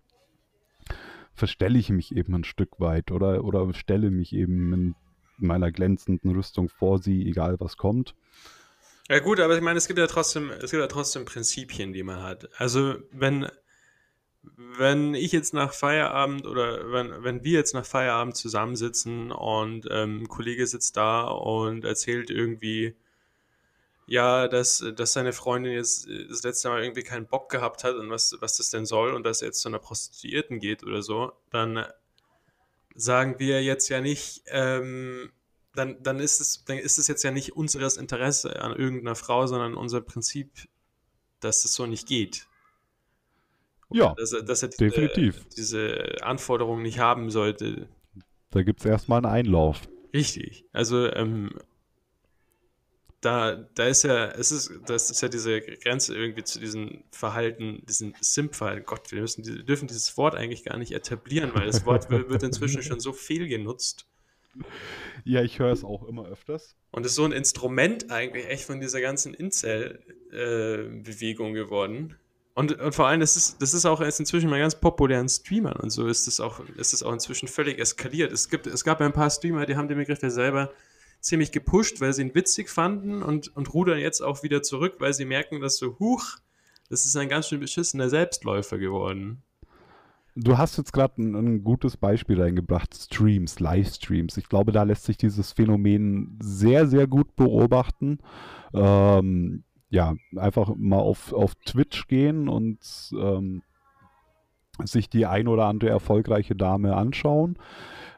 [1.33, 4.95] verstelle ich mich eben ein Stück weit oder, oder stelle mich eben in
[5.37, 8.15] meiner glänzenden Rüstung vor sie, egal was kommt.
[9.09, 12.03] Ja gut, aber ich meine, es gibt ja trotzdem, es gibt ja trotzdem Prinzipien, die
[12.03, 12.49] man hat.
[12.59, 13.47] Also wenn,
[14.43, 20.23] wenn ich jetzt nach Feierabend oder wenn, wenn wir jetzt nach Feierabend zusammensitzen und ähm,
[20.23, 22.95] ein Kollege sitzt da und erzählt irgendwie,
[24.07, 28.09] ja, dass, dass seine Freundin jetzt das letzte Mal irgendwie keinen Bock gehabt hat und
[28.09, 31.31] was, was das denn soll und dass er jetzt zu einer Prostituierten geht oder so,
[31.49, 31.85] dann
[32.95, 35.31] sagen wir jetzt ja nicht, ähm,
[35.77, 39.45] dann, dann, ist es, dann ist es jetzt ja nicht unseres Interesse an irgendeiner Frau,
[39.45, 40.49] sondern unser Prinzip,
[41.39, 42.47] dass es so nicht geht.
[43.89, 45.45] Ja, dass dass er diese, definitiv.
[45.55, 47.87] diese Anforderungen nicht haben sollte.
[48.49, 49.87] Da gibt es erstmal einen Einlauf.
[50.13, 50.65] Richtig.
[50.73, 51.51] Also ähm,
[53.21, 57.83] da, da ist ja, es ist, das ist ja diese Grenze irgendwie zu diesem Verhalten,
[57.87, 58.85] diesem Simp-Verhalten.
[58.85, 62.43] Gott, wir müssen, wir dürfen dieses Wort eigentlich gar nicht etablieren, weil das Wort wird
[62.43, 64.07] inzwischen schon so viel genutzt.
[65.23, 66.75] Ja, ich höre es auch immer öfters.
[66.91, 72.15] Und ist so ein Instrument eigentlich echt von dieser ganzen Incel-Bewegung äh, geworden.
[72.53, 75.75] Und, und, vor allem, das ist, das ist auch erst inzwischen mal ganz populären Streamern
[75.75, 78.31] und so ist es auch, es auch inzwischen völlig eskaliert.
[78.31, 80.73] Es, gibt, es gab ein paar Streamer, die haben den Begriff ja selber
[81.19, 85.13] ziemlich gepusht, weil sie ihn witzig fanden und, und rudern jetzt auch wieder zurück, weil
[85.13, 86.39] sie merken, dass so, huch,
[86.89, 89.43] das ist ein ganz schön beschissener Selbstläufer geworden.
[90.39, 94.37] Du hast jetzt gerade ein, ein, gutes Beispiel reingebracht, Streams, Livestreams.
[94.37, 98.19] Ich glaube, da lässt sich dieses Phänomen sehr, sehr gut beobachten.
[98.71, 102.79] Ähm, ja, einfach mal auf, auf Twitch gehen und
[103.13, 103.63] ähm,
[104.83, 107.57] sich die ein oder andere erfolgreiche Dame anschauen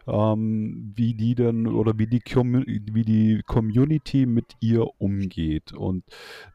[0.09, 5.73] ähm, wie die denn oder wie die, wie die Community mit ihr umgeht.
[5.73, 6.03] Und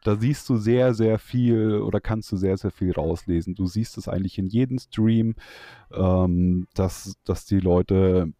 [0.03, 3.55] da siehst du sehr, sehr viel oder kannst du sehr, sehr viel rauslesen.
[3.55, 5.35] Du siehst es eigentlich in jedem Stream,
[5.93, 8.33] ähm, dass, dass die Leute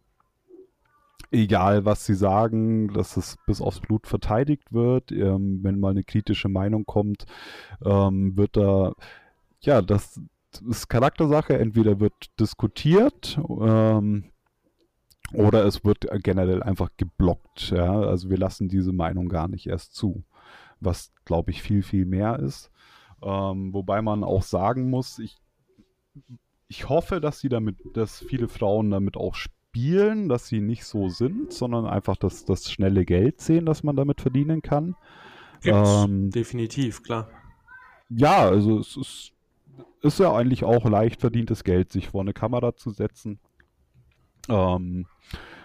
[1.30, 5.12] egal was sie sagen, dass es bis aufs Blut verteidigt wird.
[5.12, 7.26] Ähm, wenn mal eine kritische Meinung kommt,
[7.84, 8.92] ähm, wird da,
[9.60, 10.20] ja, das
[10.68, 11.58] ist Charaktersache.
[11.58, 14.24] Entweder wird diskutiert, ähm,
[15.32, 17.70] oder es wird generell einfach geblockt.
[17.70, 18.00] Ja?
[18.00, 20.24] Also wir lassen diese Meinung gar nicht erst zu,
[20.80, 22.70] was glaube ich viel, viel mehr ist.
[23.22, 25.36] Ähm, wobei man auch sagen muss, ich,
[26.68, 31.08] ich hoffe, dass sie damit, dass viele Frauen damit auch spielen, dass sie nicht so
[31.08, 34.94] sind, sondern einfach das, das schnelle Geld sehen, das man damit verdienen kann.
[35.64, 37.28] Ähm, definitiv, klar.
[38.08, 39.32] Ja, also es ist,
[40.02, 43.40] ist ja eigentlich auch leicht verdientes Geld, sich vor eine Kamera zu setzen
[44.48, 45.06] ähm,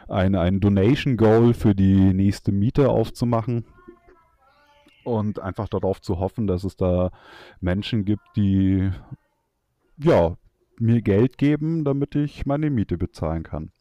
[0.07, 3.65] ein, ein Donation Goal für die nächste Miete aufzumachen.
[5.03, 7.09] und einfach darauf zu hoffen, dass es da
[7.59, 8.91] Menschen gibt, die
[9.97, 10.37] ja
[10.79, 13.71] mir Geld geben, damit ich meine Miete bezahlen kann.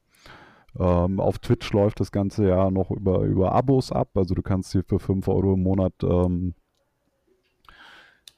[0.78, 4.10] Ähm, auf Twitch läuft das Ganze ja noch über, über Abos ab.
[4.14, 6.54] Also du kannst hier für 5 Euro im Monat ähm,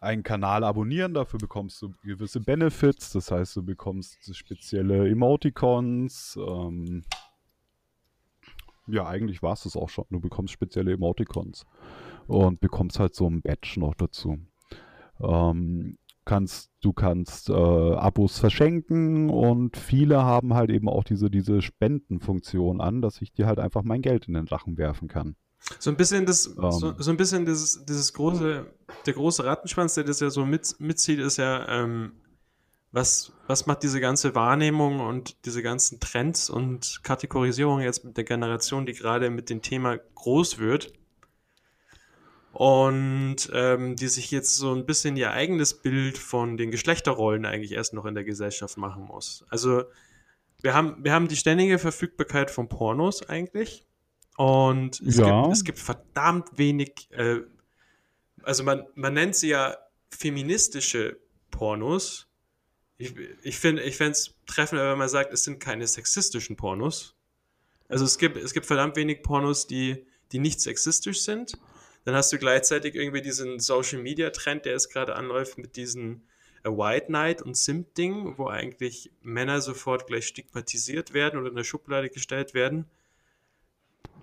[0.01, 1.15] einen Kanal abonnieren.
[1.15, 3.13] Dafür bekommst du gewisse Benefits.
[3.13, 6.37] Das heißt, du bekommst spezielle Emoticons.
[6.37, 7.03] Ähm,
[8.93, 10.05] ja, eigentlich war es das auch schon.
[10.11, 11.65] Du bekommst spezielle Emoticons
[12.27, 14.39] und bekommst halt so ein Badge noch dazu.
[15.21, 21.63] Ähm, kannst, du kannst äh, Abos verschenken und viele haben halt eben auch diese, diese
[21.63, 25.37] Spendenfunktion an, dass ich dir halt einfach mein Geld in den Rachen werfen kann.
[25.79, 26.73] So ein bisschen das, ähm.
[26.73, 28.67] so, so, ein bisschen dieses, dieses große,
[29.07, 32.13] der große Rattenschwanz, der das ja so mit, mitzieht, ist ja, ähm,
[32.93, 38.25] was, was macht diese ganze Wahrnehmung und diese ganzen Trends und Kategorisierung jetzt mit der
[38.25, 40.93] Generation, die gerade mit dem Thema groß wird?
[42.53, 47.73] und ähm, die sich jetzt so ein bisschen ihr eigenes Bild von den Geschlechterrollen eigentlich
[47.73, 49.45] erst noch in der Gesellschaft machen muss.
[49.49, 49.85] Also
[50.61, 53.87] wir haben, wir haben die ständige Verfügbarkeit von Pornos eigentlich
[54.37, 55.43] und es, ja.
[55.43, 57.41] gibt, es gibt verdammt wenig, äh,
[58.43, 59.77] also man, man nennt sie ja
[60.11, 61.19] feministische
[61.51, 62.29] Pornos.
[63.03, 67.15] Ich, ich finde ich es treffender, wenn man sagt, es sind keine sexistischen Pornos.
[67.89, 71.59] Also es gibt, es gibt verdammt wenig Pornos, die, die nicht sexistisch sind
[72.05, 76.27] dann hast du gleichzeitig irgendwie diesen Social Media Trend, der jetzt gerade anläuft mit diesen
[76.65, 81.65] äh, White Knight und Simp-Ding, wo eigentlich Männer sofort gleich stigmatisiert werden oder in der
[81.65, 82.87] Schublade gestellt werden,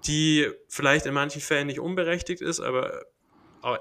[0.06, 3.06] die vielleicht in manchen Fällen nicht unberechtigt ist, aber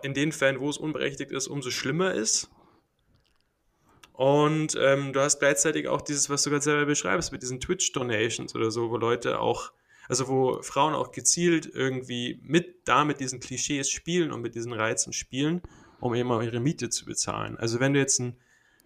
[0.03, 2.51] in den Fällen, wo es unberechtigt ist, umso schlimmer ist.
[4.19, 8.53] Und ähm, du hast gleichzeitig auch dieses, was du gerade selber beschreibst, mit diesen Twitch-Donations
[8.57, 9.71] oder so, wo Leute auch
[10.09, 14.73] also wo Frauen auch gezielt irgendwie mit da mit diesen Klischees spielen und mit diesen
[14.73, 15.62] Reizen spielen,
[16.01, 17.57] um eben auch ihre Miete zu bezahlen.
[17.59, 18.37] Also wenn du jetzt ein,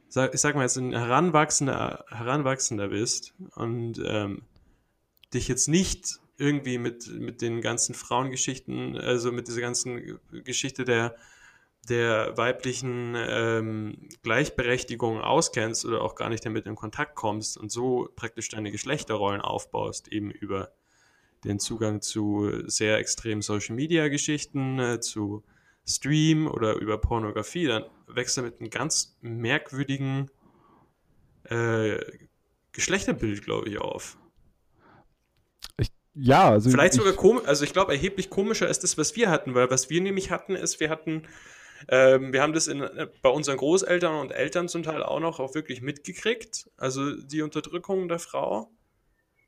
[0.09, 4.43] ich sag mal jetzt ein heranwachsender, heranwachsender bist und ähm,
[5.33, 11.17] dich jetzt nicht irgendwie mit, mit den ganzen Frauengeschichten, also mit dieser ganzen Geschichte der,
[11.89, 18.09] der weiblichen ähm, Gleichberechtigung auskennst oder auch gar nicht damit in Kontakt kommst und so
[18.15, 20.73] praktisch deine Geschlechterrollen aufbaust, eben über
[21.45, 25.43] den Zugang zu sehr extremen Social-Media-Geschichten, äh, zu
[25.85, 30.31] Stream oder über Pornografie, dann wächst er mit einem ganz merkwürdigen
[31.45, 31.99] äh,
[32.73, 34.17] Geschlechterbild, glaube ich, auf.
[35.79, 36.71] Ich, ja, also.
[36.71, 39.91] Vielleicht sogar komisch, also ich glaube, erheblich komischer ist das, was wir hatten, weil was
[39.91, 41.25] wir nämlich hatten, ist, wir hatten,
[41.89, 42.85] ähm, wir haben das in,
[43.23, 48.09] bei unseren Großeltern und Eltern zum Teil auch noch auch wirklich mitgekriegt, also die Unterdrückung
[48.09, 48.71] der Frau.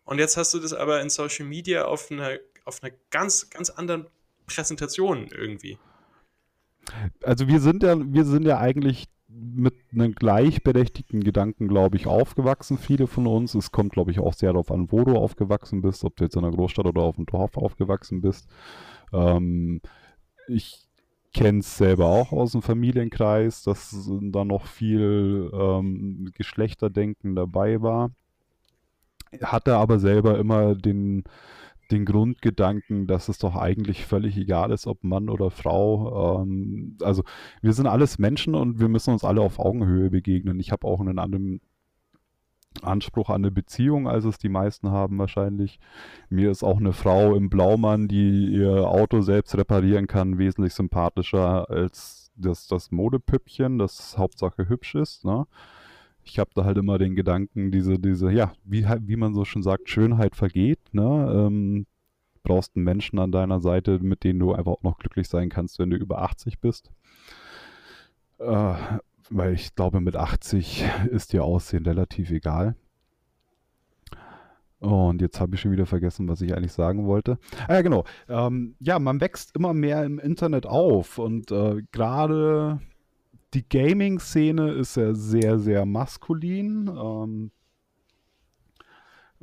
[0.05, 3.71] Und jetzt hast du das aber in Social Media auf einer, auf einer ganz, ganz
[3.71, 4.07] anderen
[4.47, 5.79] Präsentation irgendwie.
[7.23, 12.79] Also wir sind ja, wir sind ja eigentlich mit einem gleichberechtigten Gedanken, glaube ich, aufgewachsen,
[12.79, 13.55] viele von uns.
[13.55, 16.37] Es kommt, glaube ich, auch sehr darauf an, wo du aufgewachsen bist, ob du jetzt
[16.37, 18.49] in einer Großstadt oder auf dem Dorf aufgewachsen bist.
[19.13, 19.81] Ähm,
[20.47, 20.87] ich
[21.35, 28.11] kenne es selber auch aus dem Familienkreis, dass da noch viel ähm, Geschlechterdenken dabei war
[29.43, 31.25] hatte aber selber immer den,
[31.91, 36.43] den Grundgedanken, dass es doch eigentlich völlig egal ist, ob Mann oder Frau.
[36.43, 37.25] Ähm, also
[37.63, 40.61] wir sind alles Menschen und wir müssen uns alle auf Augenhöhe begegnen.
[40.61, 41.61] Ich habe auch einen anderen
[42.83, 45.79] Anspruch an eine Beziehung, als es die meisten haben wahrscheinlich.
[46.29, 51.71] Mir ist auch eine Frau im Blaumann, die ihr Auto selbst reparieren kann, wesentlich sympathischer
[51.71, 55.25] als das, das Modepüppchen, das Hauptsache hübsch ist.
[55.25, 55.47] Ne?
[56.25, 59.63] ich habe da halt immer den Gedanken, diese, diese, ja, wie, wie man so schon
[59.63, 61.47] sagt, Schönheit vergeht, ne?
[61.47, 61.87] Ähm,
[62.43, 65.79] brauchst einen Menschen an deiner Seite, mit dem du einfach auch noch glücklich sein kannst,
[65.79, 66.91] wenn du über 80 bist.
[68.39, 68.75] Äh,
[69.31, 72.77] weil ich glaube, mit 80 ist dir Aussehen relativ egal.
[74.81, 77.39] Und jetzt habe ich schon wieder vergessen, was ich eigentlich sagen wollte.
[77.69, 78.05] Ah, ja, genau.
[78.29, 82.81] Ähm, ja, man wächst immer mehr im Internet auf und äh, gerade
[83.55, 86.89] die Gaming-Szene ist ja sehr, sehr maskulin.
[86.89, 87.51] Ähm,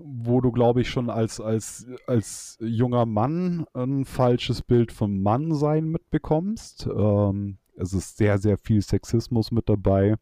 [0.03, 5.85] wo du, glaube ich, schon als, als, als junger Mann ein falsches Bild vom Mannsein
[5.85, 6.87] mitbekommst.
[6.87, 10.15] Ähm, es ist sehr, sehr viel Sexismus mit dabei,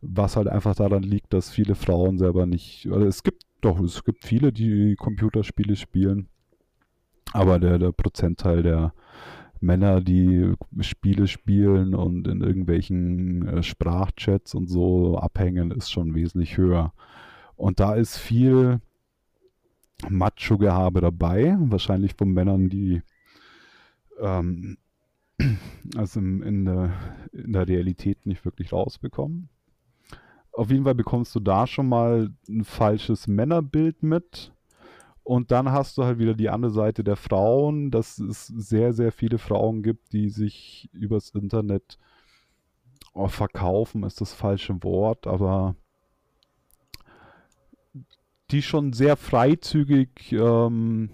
[0.00, 4.04] was halt einfach daran liegt, dass viele Frauen selber nicht, also es gibt doch, es
[4.04, 6.28] gibt viele, die Computerspiele spielen,
[7.32, 8.92] aber der, der Prozentteil der,
[9.60, 16.56] Männer, die Spiele spielen und in irgendwelchen äh, Sprachchats und so abhängen, ist schon wesentlich
[16.56, 16.92] höher.
[17.56, 18.80] Und da ist viel
[20.08, 23.02] Macho-Gehabe dabei, wahrscheinlich von Männern, die
[24.20, 24.78] ähm,
[25.96, 26.92] also in, der,
[27.32, 29.48] in der Realität nicht wirklich rausbekommen.
[30.52, 34.52] Auf jeden Fall bekommst du da schon mal ein falsches Männerbild mit.
[35.22, 39.12] Und dann hast du halt wieder die andere Seite der Frauen, dass es sehr, sehr
[39.12, 41.98] viele Frauen gibt, die sich übers Internet
[43.12, 45.76] oh, verkaufen, ist das falsche Wort, aber
[48.50, 51.10] die schon sehr freizügig ähm,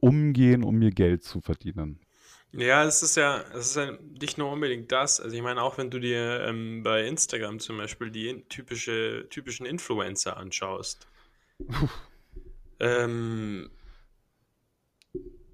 [0.00, 1.98] umgehen, um ihr Geld zu verdienen.
[2.52, 5.20] Ja, es ist ja, es ist ja nicht nur unbedingt das.
[5.20, 9.66] Also ich meine, auch wenn du dir ähm, bei Instagram zum Beispiel die typische, typischen
[9.66, 11.06] Influencer anschaust.
[12.80, 13.70] ähm,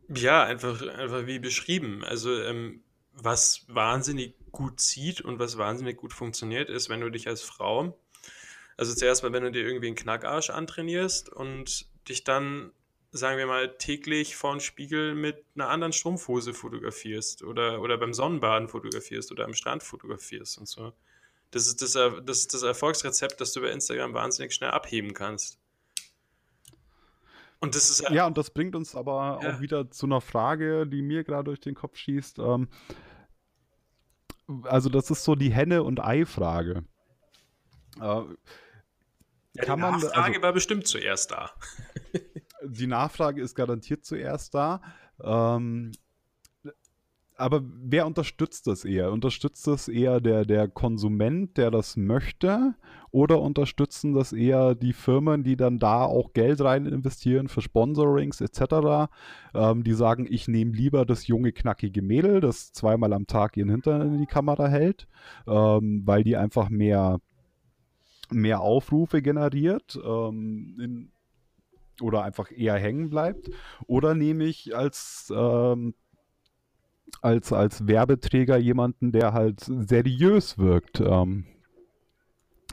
[0.09, 2.03] ja, einfach, einfach wie beschrieben.
[2.05, 2.83] Also ähm,
[3.13, 7.99] was wahnsinnig gut zieht und was wahnsinnig gut funktioniert, ist, wenn du dich als Frau,
[8.77, 12.73] also zuerst mal, wenn du dir irgendwie einen Knackarsch antrainierst und dich dann
[13.17, 18.15] sagen wir mal, täglich vor dem Spiegel mit einer anderen Strumpfhose fotografierst oder, oder beim
[18.15, 20.93] Sonnenbaden fotografierst oder am Strand fotografierst und so.
[21.51, 25.59] Das ist das, das ist das Erfolgsrezept, das du bei Instagram wahnsinnig schnell abheben kannst.
[27.59, 29.55] Und das ist ja, und das bringt uns aber ja.
[29.55, 32.39] auch wieder zu einer Frage, die mir gerade durch den Kopf schießt.
[32.39, 32.69] Ähm,
[34.63, 36.85] also, das ist so die Henne- und Ei-Frage.
[37.97, 38.25] Äh, ja,
[39.55, 41.51] die Nachfrage also, war bestimmt zuerst da.
[42.69, 44.81] die Nachfrage ist garantiert zuerst da.
[45.23, 45.93] Ähm,
[47.39, 49.13] aber wer unterstützt das eher?
[49.13, 52.75] Unterstützt das eher der, der Konsument, der das möchte?
[53.11, 58.41] Oder unterstützen das eher die Firmen, die dann da auch Geld rein investieren für Sponsorings
[58.41, 59.11] etc.,
[59.55, 63.71] ähm, die sagen, ich nehme lieber das junge, knackige Mädel, das zweimal am Tag ihren
[63.71, 65.07] Hintern in die Kamera hält,
[65.47, 67.21] ähm, weil die einfach mehr,
[68.31, 69.99] mehr Aufrufe generiert.
[70.03, 71.13] Ähm, in,
[72.01, 73.51] oder einfach eher hängen bleibt.
[73.87, 75.95] Oder nehme ich als, ähm,
[77.23, 81.01] als, als Werbeträger jemanden, der halt seriös wirkt.
[81.01, 81.47] Ähm,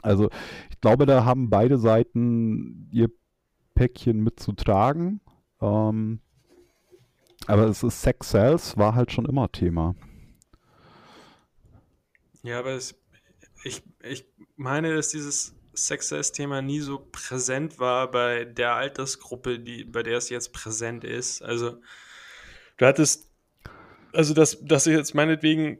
[0.02, 0.30] also
[0.70, 3.10] ich glaube, da haben beide Seiten ihr
[3.74, 5.20] Päckchen mitzutragen.
[5.60, 6.20] Ähm,
[7.46, 9.94] aber es ist Sex Sales war halt schon immer Thema.
[12.42, 12.94] Ja, aber es,
[13.64, 20.02] ich, ich meine, dass dieses Success-Thema nie so präsent war bei der Altersgruppe, die, bei
[20.02, 21.42] der es jetzt präsent ist.
[21.42, 21.80] Also,
[22.76, 23.30] du hattest,
[24.12, 25.78] also, dass, dass ich jetzt meinetwegen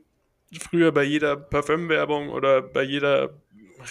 [0.59, 3.35] früher bei jeder Parfümwerbung oder bei jeder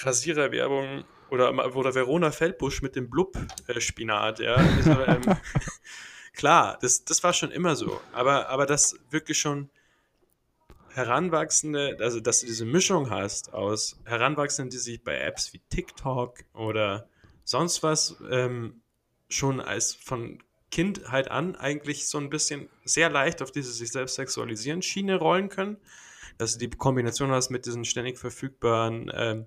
[0.03, 4.55] Rasiererwerbung oder, oder Verona Feldbusch mit dem Blub-Spinat, ja.
[4.55, 5.37] Also, ähm,
[6.33, 7.99] klar, das, das war schon immer so.
[8.11, 9.69] Aber, aber das wirklich schon
[10.93, 16.39] Heranwachsende, also dass du diese Mischung hast aus Heranwachsenden, die sich bei Apps wie TikTok
[16.53, 17.09] oder
[17.43, 18.81] sonst was ähm,
[19.27, 24.15] schon als von Kindheit an eigentlich so ein bisschen sehr leicht auf diese sich selbst
[24.15, 25.77] sexualisieren Schiene rollen können.
[26.37, 29.45] Dass du die Kombination hast mit diesen ständig verfügbaren ähm,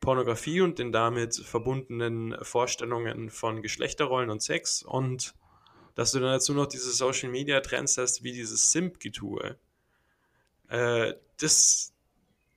[0.00, 5.34] Pornografie und den damit verbundenen Vorstellungen von Geschlechterrollen und Sex und
[5.94, 9.58] dass du dann dazu noch diese Social Media Trends hast, wie dieses Simp-Getue
[10.70, 11.92] äh, das,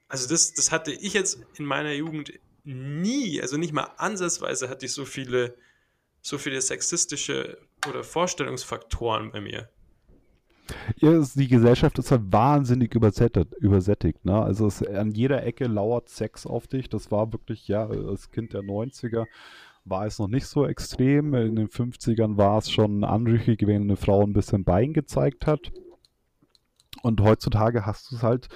[0.07, 2.33] also das, das hatte ich jetzt in meiner Jugend
[2.63, 5.55] nie, also nicht mal ansatzweise hatte ich so viele,
[6.21, 7.57] so viele sexistische
[7.87, 9.69] oder Vorstellungsfaktoren bei mir.
[10.97, 13.53] Ja, die Gesellschaft ist halt wahnsinnig übersättigt.
[13.59, 14.41] übersättigt ne?
[14.41, 16.87] Also es, an jeder Ecke lauert Sex auf dich.
[16.89, 19.25] Das war wirklich, ja, als Kind der 90er
[19.83, 21.33] war es noch nicht so extrem.
[21.33, 25.73] In den 50ern war es schon anrüchig, wenn eine Frau ein bisschen Bein gezeigt hat.
[27.03, 28.47] Und heutzutage hast du es halt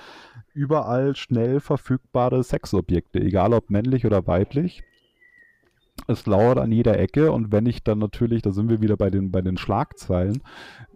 [0.54, 4.84] überall schnell verfügbare Sexobjekte, egal ob männlich oder weiblich.
[6.08, 9.10] Es lauert an jeder Ecke und wenn ich dann natürlich, da sind wir wieder bei
[9.10, 10.42] den, bei den Schlagzeilen,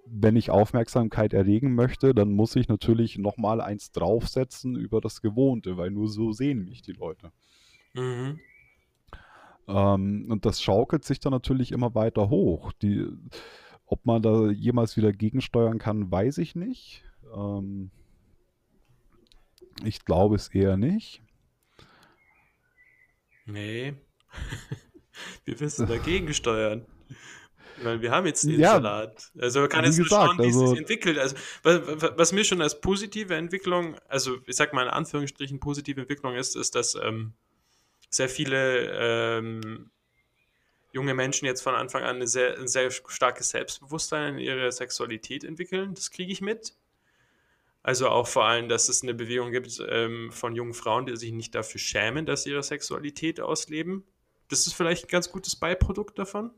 [0.05, 5.75] wenn ich Aufmerksamkeit erregen möchte, dann muss ich natürlich nochmal eins draufsetzen über das Gewohnte,
[5.75, 7.31] weil nur so sehen mich die Leute.
[7.93, 8.39] Mhm.
[9.67, 12.71] Ähm, und das schaukelt sich dann natürlich immer weiter hoch.
[12.81, 13.07] Die,
[13.85, 17.03] ob man da jemals wieder gegensteuern kann, weiß ich nicht.
[17.33, 17.91] Ähm,
[19.83, 21.21] ich glaube es eher nicht.
[23.45, 23.95] Nee.
[25.45, 26.85] wir müssen dagegen steuern.
[27.83, 29.31] Weil wir haben jetzt den ja, Salat.
[29.39, 31.17] Also kann es gesagt, schauen, wie also, es sich entwickelt.
[31.17, 31.81] Also, was,
[32.15, 36.55] was, mir schon als positive Entwicklung, also ich sag mal in Anführungsstrichen positive Entwicklung ist,
[36.55, 37.33] ist, dass ähm,
[38.09, 38.91] sehr viele
[39.39, 39.89] ähm,
[40.91, 45.93] junge Menschen jetzt von Anfang an sehr, ein sehr starkes Selbstbewusstsein in ihrer Sexualität entwickeln.
[45.95, 46.75] Das kriege ich mit.
[47.83, 51.31] Also auch vor allem, dass es eine Bewegung gibt ähm, von jungen Frauen, die sich
[51.31, 54.03] nicht dafür schämen, dass sie ihre Sexualität ausleben.
[54.49, 56.51] Das ist vielleicht ein ganz gutes Beiprodukt davon.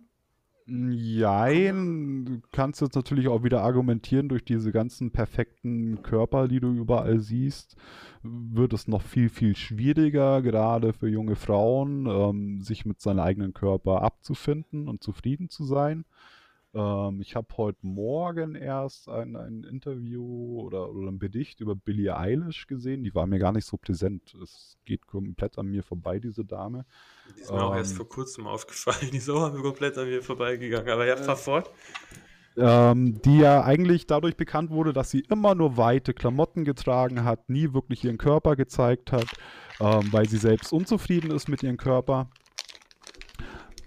[0.66, 6.72] Jein, du kannst jetzt natürlich auch wieder argumentieren, durch diese ganzen perfekten Körper, die du
[6.72, 7.76] überall siehst,
[8.22, 13.54] wird es noch viel, viel schwieriger, gerade für junge Frauen, ähm, sich mit seinem eigenen
[13.54, 16.06] Körper abzufinden und zufrieden zu sein.
[16.76, 22.18] Ähm, ich habe heute Morgen erst ein, ein Interview oder, oder ein Bericht über Billie
[22.18, 23.04] Eilish gesehen.
[23.04, 24.34] Die war mir gar nicht so präsent.
[24.42, 26.86] Es geht komplett an mir vorbei, diese Dame.
[27.36, 29.10] Die ist mir ähm, auch erst ähm, vor kurzem aufgefallen.
[29.12, 30.90] Die ist auch komplett an mir vorbeigegangen.
[30.90, 31.70] Aber ja, fahr fort.
[32.56, 37.50] Ähm, die ja eigentlich dadurch bekannt wurde, dass sie immer nur weite Klamotten getragen hat,
[37.50, 39.26] nie wirklich ihren Körper gezeigt hat,
[39.80, 42.30] ähm, weil sie selbst unzufrieden ist mit ihrem Körper.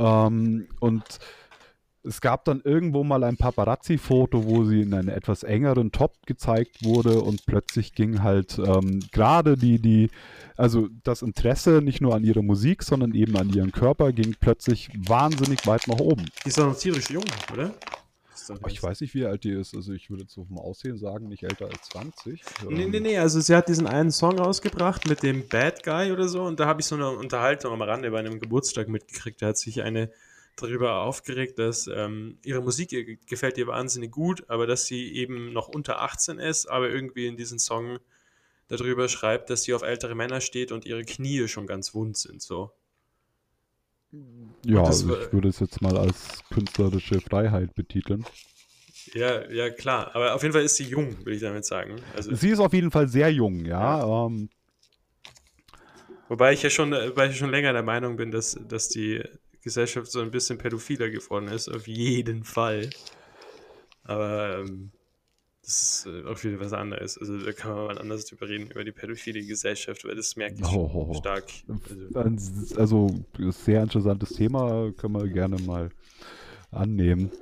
[0.00, 1.04] Ähm, und
[2.06, 6.84] es gab dann irgendwo mal ein Paparazzi-Foto, wo sie in einem etwas engeren Top gezeigt
[6.84, 10.10] wurde und plötzlich ging halt ähm, gerade die, die,
[10.56, 14.90] also das Interesse nicht nur an ihrer Musik, sondern eben an ihrem Körper ging plötzlich
[14.96, 16.26] wahnsinnig weit nach oben.
[16.44, 17.74] Die ist doch noch tierisch jung, oder?
[18.68, 19.74] Ich weiß nicht, wie alt die ist.
[19.74, 22.40] Also ich würde so vom Aussehen sagen, nicht älter als 20.
[22.68, 23.18] Nee, ähm, nee, nee.
[23.18, 26.66] Also sie hat diesen einen Song rausgebracht mit dem Bad Guy oder so und da
[26.66, 29.42] habe ich so eine Unterhaltung am Rande bei einem Geburtstag mitgekriegt.
[29.42, 30.10] Da hat sich eine
[30.56, 35.52] darüber aufgeregt, dass ähm, ihre Musik ihr, gefällt ihr wahnsinnig gut, aber dass sie eben
[35.52, 37.98] noch unter 18 ist, aber irgendwie in diesem Song
[38.68, 42.42] darüber schreibt, dass sie auf ältere Männer steht und ihre Knie schon ganz wund sind,
[42.42, 42.72] so.
[44.64, 48.24] Ja, also ich würde es jetzt mal als künstlerische Freiheit betiteln.
[49.14, 50.14] Ja, ja, klar.
[50.14, 51.96] Aber auf jeden Fall ist sie jung, würde ich damit sagen.
[52.14, 54.00] Also, sie ist auf jeden Fall sehr jung, ja.
[54.00, 54.26] ja.
[54.26, 54.48] Ähm,
[56.28, 59.22] Wobei ich ja schon, weil ich schon länger der Meinung bin, dass, dass die
[59.66, 62.88] Gesellschaft so ein bisschen pädophiler geworden ist, auf jeden Fall.
[64.04, 64.92] Aber ähm,
[65.60, 67.18] das ist äh, auch wieder was anderes.
[67.18, 70.60] Also da kann man mal anders drüber reden, über die pädophile Gesellschaft, weil das merke
[70.60, 71.46] ich oh, stark.
[72.14, 75.90] Also, also sehr interessantes Thema, können wir gerne mal
[76.70, 77.32] annehmen.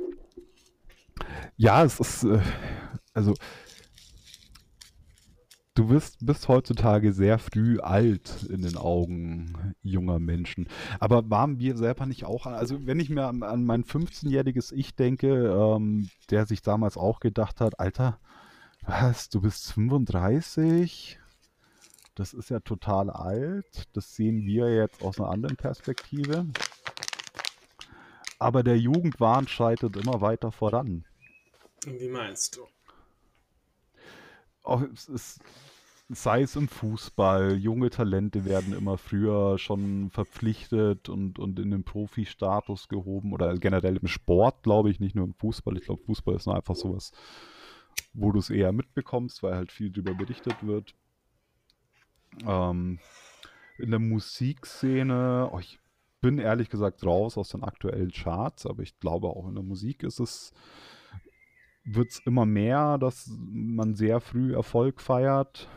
[1.58, 2.40] Ja, es ist, äh,
[3.12, 3.34] also
[5.76, 10.68] Du bist, bist heutzutage sehr früh alt in den Augen junger Menschen.
[11.00, 14.94] Aber waren wir selber nicht auch, also wenn ich mir an, an mein 15-jähriges Ich
[14.94, 18.20] denke, ähm, der sich damals auch gedacht hat, Alter,
[18.82, 21.18] was, du bist 35?
[22.14, 23.88] Das ist ja total alt.
[23.94, 26.46] Das sehen wir jetzt aus einer anderen Perspektive.
[28.38, 31.04] Aber der Jugendwahn schreitet immer weiter voran.
[31.84, 32.60] Wie meinst du?
[34.64, 35.40] Auch, es ist,
[36.08, 41.84] sei es im Fußball, junge Talente werden immer früher schon verpflichtet und, und in den
[41.84, 45.76] Profi-Status gehoben oder generell im Sport, glaube ich, nicht nur im Fußball.
[45.76, 47.12] Ich glaube, Fußball ist nur einfach sowas,
[48.12, 50.94] wo du es eher mitbekommst, weil halt viel darüber berichtet wird.
[52.46, 52.98] Ähm,
[53.78, 55.78] in der Musikszene, oh, ich
[56.20, 60.02] bin ehrlich gesagt raus aus den aktuellen Charts, aber ich glaube auch in der Musik
[60.02, 60.52] ist es
[61.84, 65.68] wird es immer mehr, dass man sehr früh Erfolg feiert.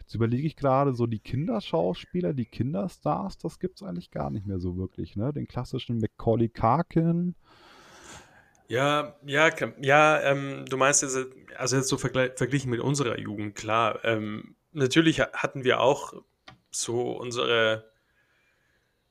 [0.00, 4.46] Jetzt überlege ich gerade, so die Kinderschauspieler, die Kinderstars, das gibt es eigentlich gar nicht
[4.46, 5.32] mehr so wirklich, ne?
[5.32, 7.34] Den klassischen Macaulay Karkin.
[8.68, 9.50] Ja, ja,
[9.80, 11.18] ja, ähm, du meinst jetzt,
[11.56, 14.04] also jetzt so verglichen mit unserer Jugend, klar.
[14.04, 16.14] Ähm, natürlich hatten wir auch
[16.70, 17.90] so unsere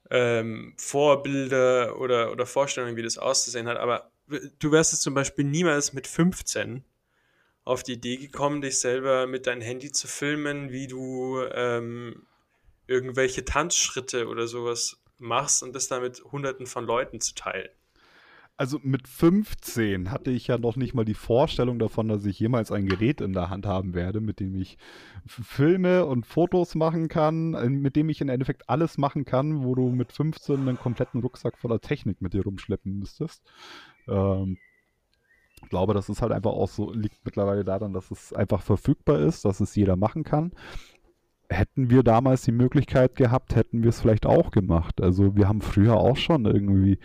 [0.10, 4.11] ähm, Vorbilder oder, oder Vorstellungen, wie das auszusehen hat, aber
[4.60, 6.84] du wärst jetzt zum Beispiel niemals mit 15
[7.64, 12.26] auf die Idee gekommen, dich selber mit deinem Handy zu filmen, wie du ähm,
[12.88, 17.70] irgendwelche Tanzschritte oder sowas machst und das dann mit hunderten von Leuten zu teilen.
[18.58, 22.72] Also mit 15 hatte ich ja noch nicht mal die Vorstellung davon, dass ich jemals
[22.72, 24.78] ein Gerät in der Hand haben werde, mit dem ich
[25.26, 27.52] Filme und Fotos machen kann,
[27.82, 31.58] mit dem ich im Endeffekt alles machen kann, wo du mit 15 einen kompletten Rucksack
[31.58, 33.42] voller Technik mit dir rumschleppen müsstest.
[34.08, 34.58] Ähm,
[35.64, 39.20] ich glaube, das ist halt einfach auch so, liegt mittlerweile daran, dass es einfach verfügbar
[39.20, 40.52] ist, dass es jeder machen kann.
[41.50, 45.02] Hätten wir damals die Möglichkeit gehabt, hätten wir es vielleicht auch gemacht.
[45.02, 46.98] Also wir haben früher auch schon irgendwie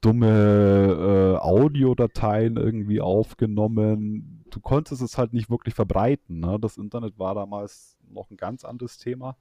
[0.00, 4.44] dumme äh, Audiodateien irgendwie aufgenommen.
[4.50, 6.40] Du konntest es halt nicht wirklich verbreiten.
[6.40, 6.58] Ne?
[6.60, 9.36] Das Internet war damals noch ein ganz anderes Thema.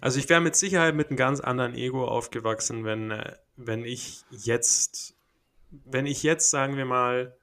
[0.00, 4.22] Also ich wäre mit Sicherheit mit einem ganz anderen Ego aufgewachsen, wenn, äh, wenn ich
[4.30, 5.16] jetzt,
[5.70, 7.36] wenn ich jetzt, sagen wir mal,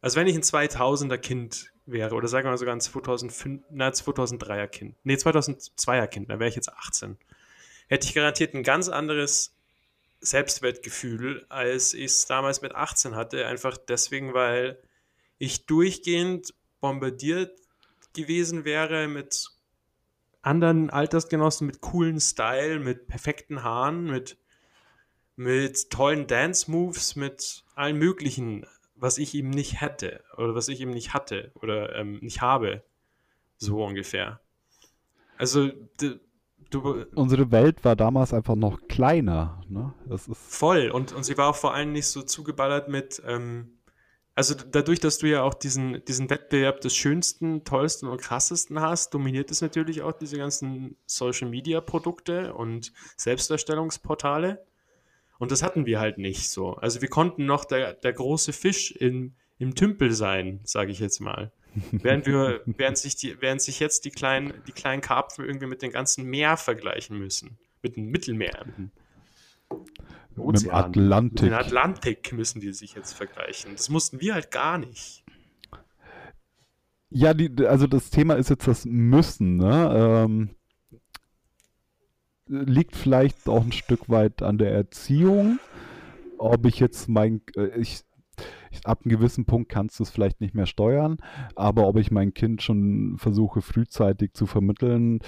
[0.00, 3.88] also wenn ich ein 2000er Kind wäre, oder sagen wir mal sogar ein 2005, na,
[3.88, 7.16] 2003er Kind, nee, 2002er Kind, dann wäre ich jetzt 18,
[7.88, 9.54] hätte ich garantiert ein ganz anderes
[10.20, 14.78] Selbstwertgefühl, als ich es damals mit 18 hatte, einfach deswegen, weil
[15.38, 17.58] ich durchgehend bombardiert
[18.14, 19.50] gewesen wäre mit
[20.42, 24.36] anderen Altersgenossen, mit coolen Style, mit perfekten Haaren, mit
[25.36, 30.90] mit tollen Dance-Moves, mit allen möglichen, was ich ihm nicht hätte oder was ich ihm
[30.90, 32.82] nicht hatte oder ähm, nicht habe.
[33.56, 34.40] So ungefähr.
[35.38, 35.70] Also,
[36.70, 39.62] du, Unsere Welt war damals einfach noch kleiner.
[39.68, 39.92] Ne?
[40.08, 40.90] Das ist voll.
[40.90, 43.78] Und, und sie war auch vor allem nicht so zugeballert mit, ähm,
[44.34, 49.14] also dadurch, dass du ja auch diesen, diesen Wettbewerb des Schönsten, Tollsten und Krassesten hast,
[49.14, 54.64] dominiert es natürlich auch diese ganzen Social-Media-Produkte und Selbstdarstellungsportale.
[55.38, 56.74] Und das hatten wir halt nicht so.
[56.74, 61.20] Also wir konnten noch der, der große Fisch in, im Tümpel sein, sage ich jetzt
[61.20, 61.52] mal.
[61.90, 65.82] während, wir, während, sich die, während sich jetzt die kleinen, die kleinen Karpfen irgendwie mit
[65.82, 67.58] dem ganzen Meer vergleichen müssen.
[67.82, 68.64] Mit dem Mittelmeer.
[68.66, 68.90] Mit dem
[70.36, 70.52] Ozean.
[70.52, 71.42] Mit dem Atlantik.
[71.42, 73.72] Mit dem Atlantik müssen die sich jetzt vergleichen.
[73.72, 75.24] Das mussten wir halt gar nicht.
[77.10, 80.24] Ja, die, also das Thema ist jetzt das Müssen, ne?
[80.26, 80.50] Ähm,
[82.46, 85.58] liegt vielleicht auch ein Stück weit an der Erziehung.
[86.38, 88.02] Ob ich jetzt mein, äh, ich,
[88.84, 91.18] ab einem gewissen Punkt kannst du es vielleicht nicht mehr steuern,
[91.54, 95.20] aber ob ich mein Kind schon versuche frühzeitig zu vermitteln,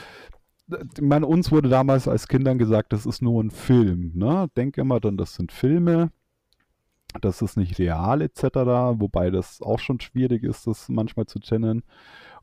[0.69, 4.12] ich meine, uns wurde damals als Kindern gesagt, das ist nur ein Film.
[4.14, 4.51] Ne?
[4.57, 6.11] Denk immer dann, das sind Filme,
[7.21, 8.43] das ist nicht real etc.,
[8.99, 11.85] wobei das auch schon schwierig ist, das manchmal zu trennen.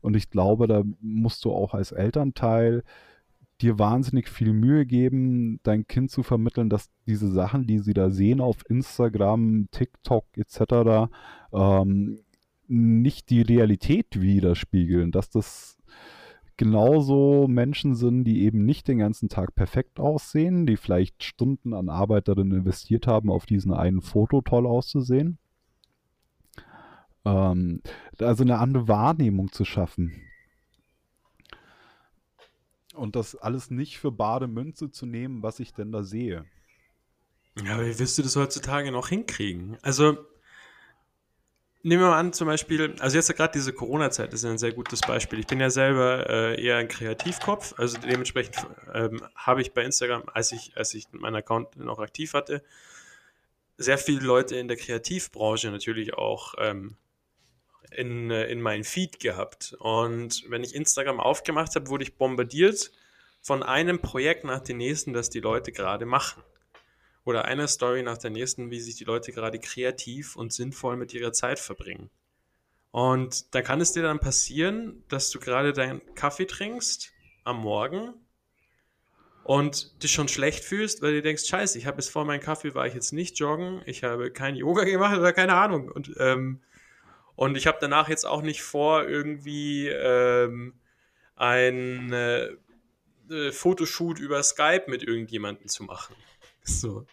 [0.00, 2.82] Und ich glaube, da musst du auch als Elternteil
[3.64, 8.10] dir wahnsinnig viel Mühe geben, dein Kind zu vermitteln, dass diese Sachen, die sie da
[8.10, 11.10] sehen auf Instagram, TikTok etc.,
[11.52, 12.20] ähm,
[12.66, 15.78] nicht die Realität widerspiegeln, dass das
[16.56, 21.88] genauso Menschen sind, die eben nicht den ganzen Tag perfekt aussehen, die vielleicht Stunden an
[21.88, 25.38] Arbeit darin investiert haben, auf diesen einen Foto toll auszusehen.
[27.24, 27.80] Ähm,
[28.18, 30.12] also eine andere Wahrnehmung zu schaffen.
[32.94, 36.44] Und das alles nicht für bare Münze zu nehmen, was ich denn da sehe.
[37.64, 39.76] Ja, aber wie wirst du das heutzutage noch hinkriegen?
[39.82, 40.18] Also,
[41.82, 45.00] nehmen wir mal an, zum Beispiel, also jetzt gerade diese Corona-Zeit ist ein sehr gutes
[45.02, 45.38] Beispiel.
[45.38, 48.56] Ich bin ja selber äh, eher ein Kreativkopf, also dementsprechend
[48.92, 52.64] ähm, habe ich bei Instagram, als ich, als ich meinen Account noch aktiv hatte,
[53.76, 56.96] sehr viele Leute in der Kreativbranche natürlich auch ähm,
[57.96, 59.74] in, äh, in meinen Feed gehabt.
[59.78, 62.92] Und wenn ich Instagram aufgemacht habe, wurde ich bombardiert
[63.40, 66.42] von einem Projekt nach dem nächsten, das die Leute gerade machen
[67.24, 71.12] oder einer Story nach der nächsten, wie sich die Leute gerade kreativ und sinnvoll mit
[71.14, 72.10] ihrer Zeit verbringen.
[72.90, 78.14] Und da kann es dir dann passieren, dass du gerade deinen Kaffee trinkst am Morgen
[79.42, 82.74] und dich schon schlecht fühlst, weil du denkst, scheiße, ich habe bis vor meinem Kaffee
[82.74, 85.90] war ich jetzt nicht joggen, ich habe kein Yoga gemacht oder keine Ahnung.
[85.90, 86.60] Und, ähm,
[87.36, 90.74] und ich habe danach jetzt auch nicht vor, irgendwie ähm,
[91.36, 92.50] ein äh,
[93.52, 96.14] Fotoshoot über Skype mit irgendjemandem zu machen.
[96.62, 97.06] So.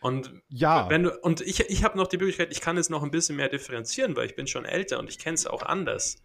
[0.00, 0.88] Und ja.
[0.90, 3.36] wenn du, und ich, ich habe noch die Möglichkeit, ich kann es noch ein bisschen
[3.36, 6.22] mehr differenzieren, weil ich bin schon älter und ich kenne es auch anders.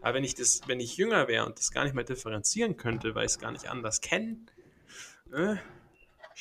[0.00, 3.14] Aber wenn ich das, wenn ich jünger wäre und das gar nicht mehr differenzieren könnte,
[3.14, 4.38] weil ich es gar nicht anders kenne,
[5.34, 5.56] äh,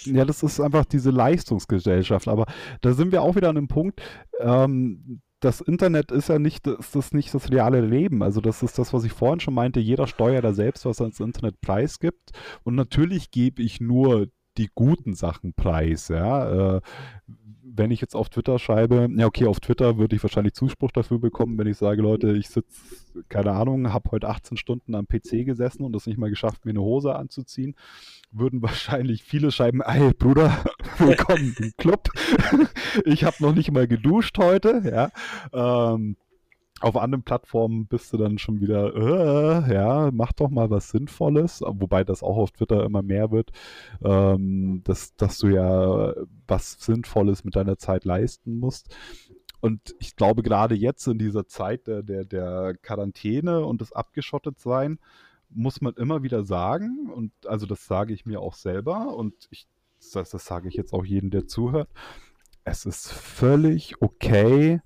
[0.06, 2.30] ja, das ist einfach diese Leistungsgesellschaft.
[2.30, 2.46] Aber
[2.80, 4.02] da sind wir auch wieder an einem Punkt.
[4.40, 8.24] Ähm, das Internet ist ja nicht das, das nicht das reale Leben.
[8.24, 9.80] Also das ist das, was ich vorhin schon meinte.
[9.80, 12.32] Jeder steuert da selbst, was er ins Internet preisgibt.
[12.64, 14.28] Und natürlich gebe ich nur
[14.58, 16.10] die guten Sachen preis.
[16.10, 16.78] Ja?
[16.78, 16.82] Äh,
[17.80, 21.18] wenn ich jetzt auf Twitter schreibe, ja okay, auf Twitter würde ich wahrscheinlich Zuspruch dafür
[21.18, 22.82] bekommen, wenn ich sage, Leute, ich sitze,
[23.30, 26.72] keine Ahnung, habe heute 18 Stunden am PC gesessen und es nicht mal geschafft, mir
[26.72, 27.76] eine Hose anzuziehen,
[28.32, 30.64] würden wahrscheinlich viele schreiben, ey Bruder,
[31.00, 32.10] willkommen im Club.
[33.06, 35.94] ich habe noch nicht mal geduscht heute, ja.
[35.94, 36.18] Ähm,
[36.82, 41.62] auf anderen Plattformen bist du dann schon wieder, äh, ja, mach doch mal was Sinnvolles,
[41.62, 43.52] wobei das auch auf Twitter immer mehr wird,
[44.04, 46.14] ähm, dass, dass du ja
[46.48, 48.96] was Sinnvolles mit deiner Zeit leisten musst.
[49.62, 55.00] Und ich glaube, gerade jetzt in dieser Zeit der, der, der Quarantäne und des Abgeschottetsein,
[55.50, 59.68] muss man immer wieder sagen, und also das sage ich mir auch selber, und ich,
[60.14, 61.90] das, das sage ich jetzt auch jedem, der zuhört,
[62.64, 64.80] es ist völlig okay,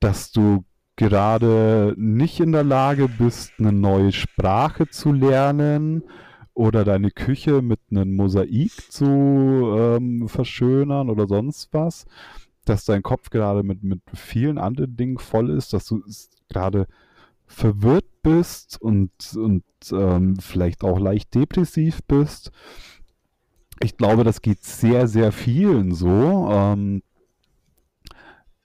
[0.00, 0.64] dass du
[0.96, 6.04] gerade nicht in der Lage bist, eine neue Sprache zu lernen
[6.54, 9.04] oder deine Küche mit einem Mosaik zu
[9.76, 12.06] ähm, verschönern oder sonst was,
[12.64, 16.02] dass dein Kopf gerade mit, mit vielen anderen Dingen voll ist, dass du
[16.48, 16.86] gerade
[17.46, 22.52] verwirrt bist und, und ähm, vielleicht auch leicht depressiv bist.
[23.82, 26.48] Ich glaube, das geht sehr, sehr vielen so.
[26.50, 27.02] Ähm,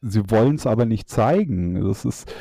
[0.02, 1.86] sie wollen es aber nicht zeigen.
[1.86, 2.34] Das ist.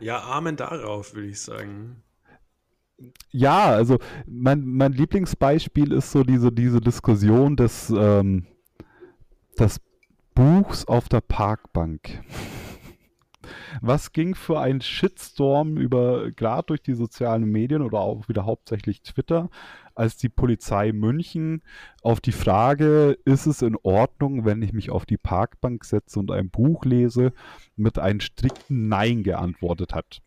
[0.00, 2.02] Ja, Amen darauf, würde ich sagen.
[3.30, 8.46] Ja, also mein, mein Lieblingsbeispiel ist so diese, diese Diskussion des, ähm,
[9.58, 9.80] des
[10.34, 12.22] Buchs auf der Parkbank.
[13.80, 19.02] Was ging für ein Shitstorm über, gerade durch die sozialen Medien oder auch wieder hauptsächlich
[19.02, 19.50] Twitter,
[19.94, 21.62] als die Polizei München
[22.02, 26.30] auf die Frage, ist es in Ordnung, wenn ich mich auf die Parkbank setze und
[26.30, 27.32] ein Buch lese,
[27.76, 30.22] mit einem strikten Nein geantwortet hat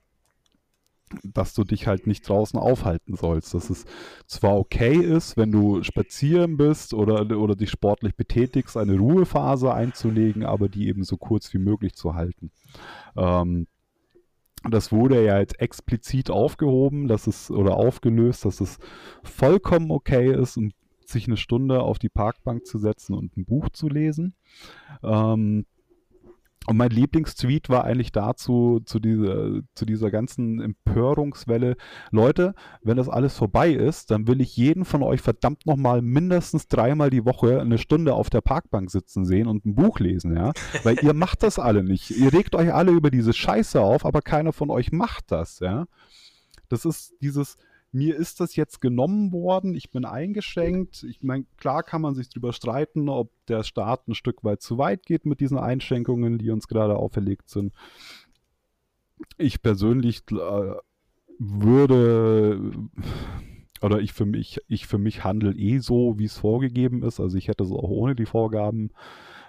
[1.24, 3.54] dass du dich halt nicht draußen aufhalten sollst.
[3.54, 3.86] Dass es
[4.28, 10.46] zwar okay ist, wenn du spazieren bist oder, oder dich sportlich betätigst, eine Ruhephase einzulegen,
[10.46, 12.52] aber die eben so kurz wie möglich zu halten.
[13.16, 13.68] Ähm,
[14.70, 18.78] das wurde ja jetzt explizit aufgehoben, dass es oder aufgelöst, dass es
[19.24, 20.60] vollkommen okay ist,
[21.04, 24.36] sich eine Stunde auf die Parkbank zu setzen und ein Buch zu lesen.
[25.04, 25.66] Ähm,
[26.68, 31.76] und mein Lieblingstweet war eigentlich dazu, zu dieser, zu dieser ganzen Empörungswelle.
[32.12, 32.54] Leute,
[32.84, 37.10] wenn das alles vorbei ist, dann will ich jeden von euch verdammt nochmal mindestens dreimal
[37.10, 40.52] die Woche eine Stunde auf der Parkbank sitzen sehen und ein Buch lesen, ja.
[40.84, 42.12] Weil ihr macht das alle nicht.
[42.12, 45.88] Ihr regt euch alle über diese Scheiße auf, aber keiner von euch macht das, ja.
[46.70, 47.58] Das ist dieses,
[47.92, 51.04] mir ist das jetzt genommen worden, ich bin eingeschränkt.
[51.04, 54.78] Ich meine, klar kann man sich darüber streiten, ob der Staat ein Stück weit zu
[54.78, 57.74] weit geht mit diesen Einschränkungen, die uns gerade auferlegt sind.
[59.38, 60.76] Ich persönlich äh,
[61.38, 62.72] würde
[63.82, 67.20] oder ich für mich, ich für mich handle eh so, wie es vorgegeben ist.
[67.20, 68.92] Also ich hätte es auch ohne die Vorgaben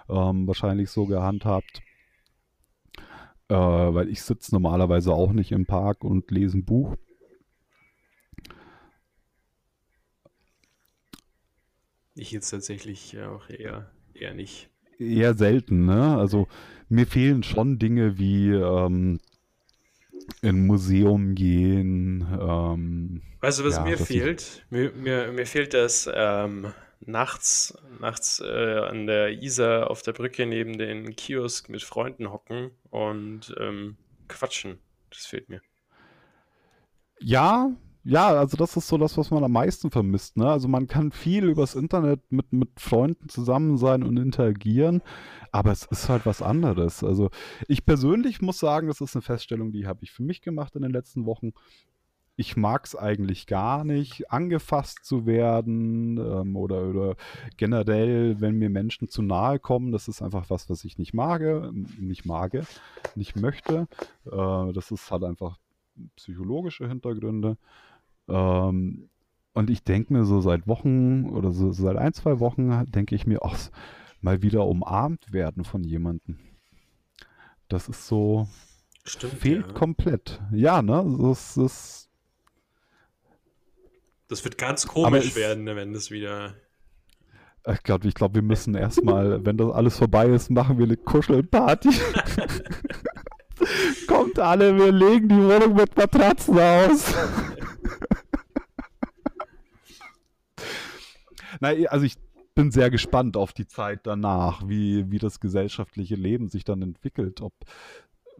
[0.09, 1.81] ähm, wahrscheinlich so gehandhabt.
[3.47, 6.95] Äh, weil ich sitze normalerweise auch nicht im Park und lese ein Buch.
[12.15, 14.69] Ich jetzt tatsächlich auch eher, eher nicht.
[14.99, 16.17] Eher selten, ne?
[16.17, 16.47] Also
[16.89, 19.19] mir fehlen schon Dinge wie ähm,
[20.41, 22.27] in Museum gehen.
[22.39, 24.65] Ähm, weißt du, was ja, mir fehlt?
[24.69, 30.45] Mir, mir, mir fehlt das ähm, nachts, nachts äh, an der Isar auf der Brücke
[30.45, 33.97] neben den Kiosk mit Freunden hocken und ähm,
[34.27, 34.79] quatschen.
[35.09, 35.61] Das fehlt mir.
[37.19, 37.71] Ja,
[38.05, 40.35] ja, also das ist so das, was man am meisten vermisst.
[40.35, 40.49] Ne?
[40.49, 45.01] Also man kann viel übers Internet mit, mit Freunden zusammen sein und interagieren,
[45.51, 47.03] aber es ist halt was anderes.
[47.03, 47.29] Also
[47.67, 50.81] ich persönlich muss sagen, das ist eine Feststellung, die habe ich für mich gemacht in
[50.81, 51.53] den letzten Wochen.
[52.35, 57.15] Ich mag es eigentlich gar nicht, angefasst zu werden ähm, oder, oder
[57.57, 61.41] generell, wenn mir Menschen zu nahe kommen, das ist einfach was, was ich nicht mag,
[61.99, 62.51] nicht mag,
[63.15, 63.87] nicht möchte.
[64.25, 65.57] Äh, das ist halt einfach
[66.15, 67.57] psychologische Hintergründe.
[68.27, 69.09] Ähm,
[69.53, 73.27] und ich denke mir so seit Wochen oder so seit ein, zwei Wochen denke ich
[73.27, 73.57] mir, ach,
[74.21, 76.39] mal wieder umarmt werden von jemandem.
[77.67, 78.47] Das ist so,
[79.05, 79.73] Stimmt, fehlt ja.
[79.73, 80.41] komplett.
[80.51, 81.05] Ja, ne?
[81.19, 82.09] Das, das,
[84.27, 86.55] das wird ganz komisch werden, wenn das wieder.
[87.71, 90.97] Ich glaube, ich glaub, wir müssen erstmal, wenn das alles vorbei ist, machen wir eine
[90.97, 91.89] Kuschelparty.
[94.07, 97.13] Kommt alle, wir legen die Wohnung mit Matratzen aus.
[101.59, 102.15] Nein, also ich
[102.55, 107.41] bin sehr gespannt auf die Zeit danach, wie, wie das gesellschaftliche Leben sich dann entwickelt.
[107.41, 107.53] Ob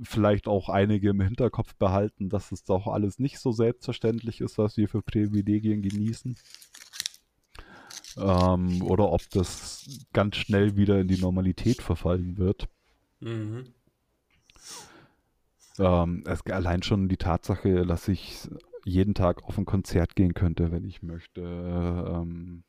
[0.01, 4.77] vielleicht auch einige im Hinterkopf behalten, dass es doch alles nicht so selbstverständlich ist, was
[4.77, 6.35] wir für Privilegien genießen.
[8.17, 12.67] Ähm, oder ob das ganz schnell wieder in die Normalität verfallen wird.
[13.19, 13.73] Mhm.
[15.79, 18.47] Ähm, es, allein schon die Tatsache, dass ich
[18.85, 21.41] jeden Tag auf ein Konzert gehen könnte, wenn ich möchte.
[21.41, 22.63] Ähm,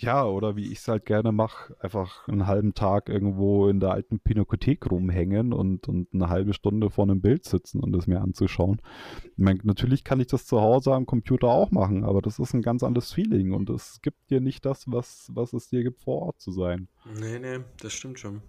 [0.00, 3.90] ja, oder wie ich es halt gerne mache, einfach einen halben Tag irgendwo in der
[3.90, 8.22] alten Pinakothek rumhängen und, und eine halbe Stunde vor einem Bild sitzen und es mir
[8.22, 8.80] anzuschauen.
[9.24, 12.54] Ich meine, natürlich kann ich das zu Hause am Computer auch machen, aber das ist
[12.54, 16.00] ein ganz anderes Feeling und es gibt dir nicht das, was, was es dir gibt,
[16.00, 16.88] vor Ort zu sein.
[17.20, 18.40] Nee, nee, das stimmt schon.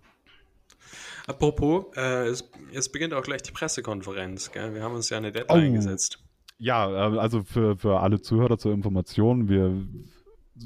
[1.27, 4.51] Apropos, äh, es, es, beginnt auch gleich die Pressekonferenz.
[4.51, 4.73] Gell?
[4.73, 5.75] Wir haben uns ja eine Deadline oh.
[5.75, 6.23] gesetzt.
[6.57, 9.85] Ja, äh, also für, für alle Zuhörer zur Information, wir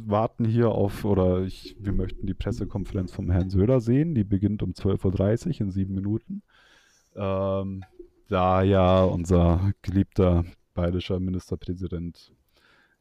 [0.05, 4.15] warten hier auf, oder ich, wir möchten die Pressekonferenz vom Herrn Söder sehen.
[4.15, 6.41] Die beginnt um 12.30 Uhr in sieben Minuten.
[7.15, 7.83] Ähm,
[8.27, 12.33] da ja unser geliebter bayerischer Ministerpräsident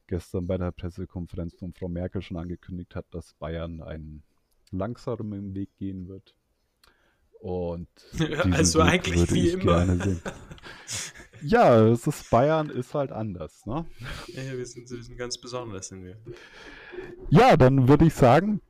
[0.06, 4.22] gestern bei der Pressekonferenz von Frau Merkel schon angekündigt hat, dass Bayern einen
[4.70, 6.34] langsamen Weg gehen wird.
[7.40, 7.88] Und
[8.52, 9.86] also eigentlich wie immer.
[11.44, 13.86] ja, es ist Bayern ist halt anders, ne?
[14.28, 16.16] Ja, wir sind, wir sind ganz besonders, sind wir.
[17.30, 18.60] Ja, dann würde ich sagen,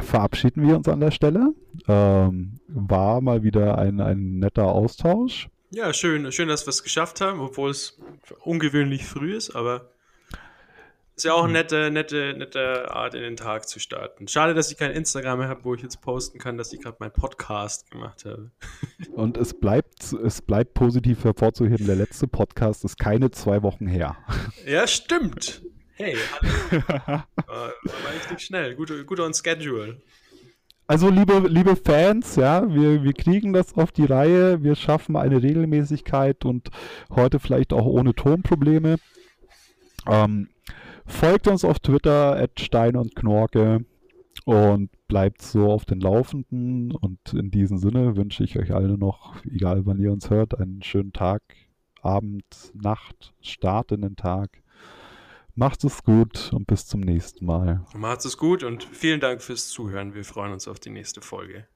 [0.00, 1.54] verabschieden wir uns an der Stelle.
[1.88, 5.48] Ähm, war mal wieder ein, ein netter Austausch.
[5.70, 7.98] Ja, schön, schön, dass wir es geschafft haben, obwohl es
[8.40, 9.90] ungewöhnlich früh ist, aber
[11.16, 14.26] ist ja auch eine nette, nette, nette Art, in den Tag zu starten.
[14.26, 16.96] Schade, dass ich kein Instagram mehr habe, wo ich jetzt posten kann, dass ich gerade
[16.98, 18.50] meinen Podcast gemacht habe.
[19.12, 24.16] Und es bleibt, es bleibt positiv hervorzuheben, der letzte Podcast ist keine zwei Wochen her.
[24.66, 25.62] Ja, stimmt.
[25.94, 26.16] Hey,
[26.88, 27.72] war, war
[28.16, 28.74] richtig schnell.
[28.74, 30.00] Gut, gut on schedule.
[30.86, 35.42] Also liebe, liebe Fans, ja, wir, wir kriegen das auf die Reihe, wir schaffen eine
[35.42, 36.70] Regelmäßigkeit und
[37.10, 38.96] heute vielleicht auch ohne Tonprobleme.
[40.06, 40.48] Ähm,
[41.06, 43.84] folgt uns auf Twitter at Stein und Knorke
[44.44, 46.92] und bleibt so auf den Laufenden.
[46.92, 50.82] Und in diesem Sinne wünsche ich euch alle noch, egal wann ihr uns hört, einen
[50.82, 51.42] schönen Tag,
[52.02, 52.44] Abend,
[52.74, 54.62] Nacht, Start in den Tag.
[55.54, 57.86] Macht es gut und bis zum nächsten Mal.
[57.94, 60.12] Macht es gut und vielen Dank fürs Zuhören.
[60.12, 61.68] Wir freuen uns auf die nächste Folge.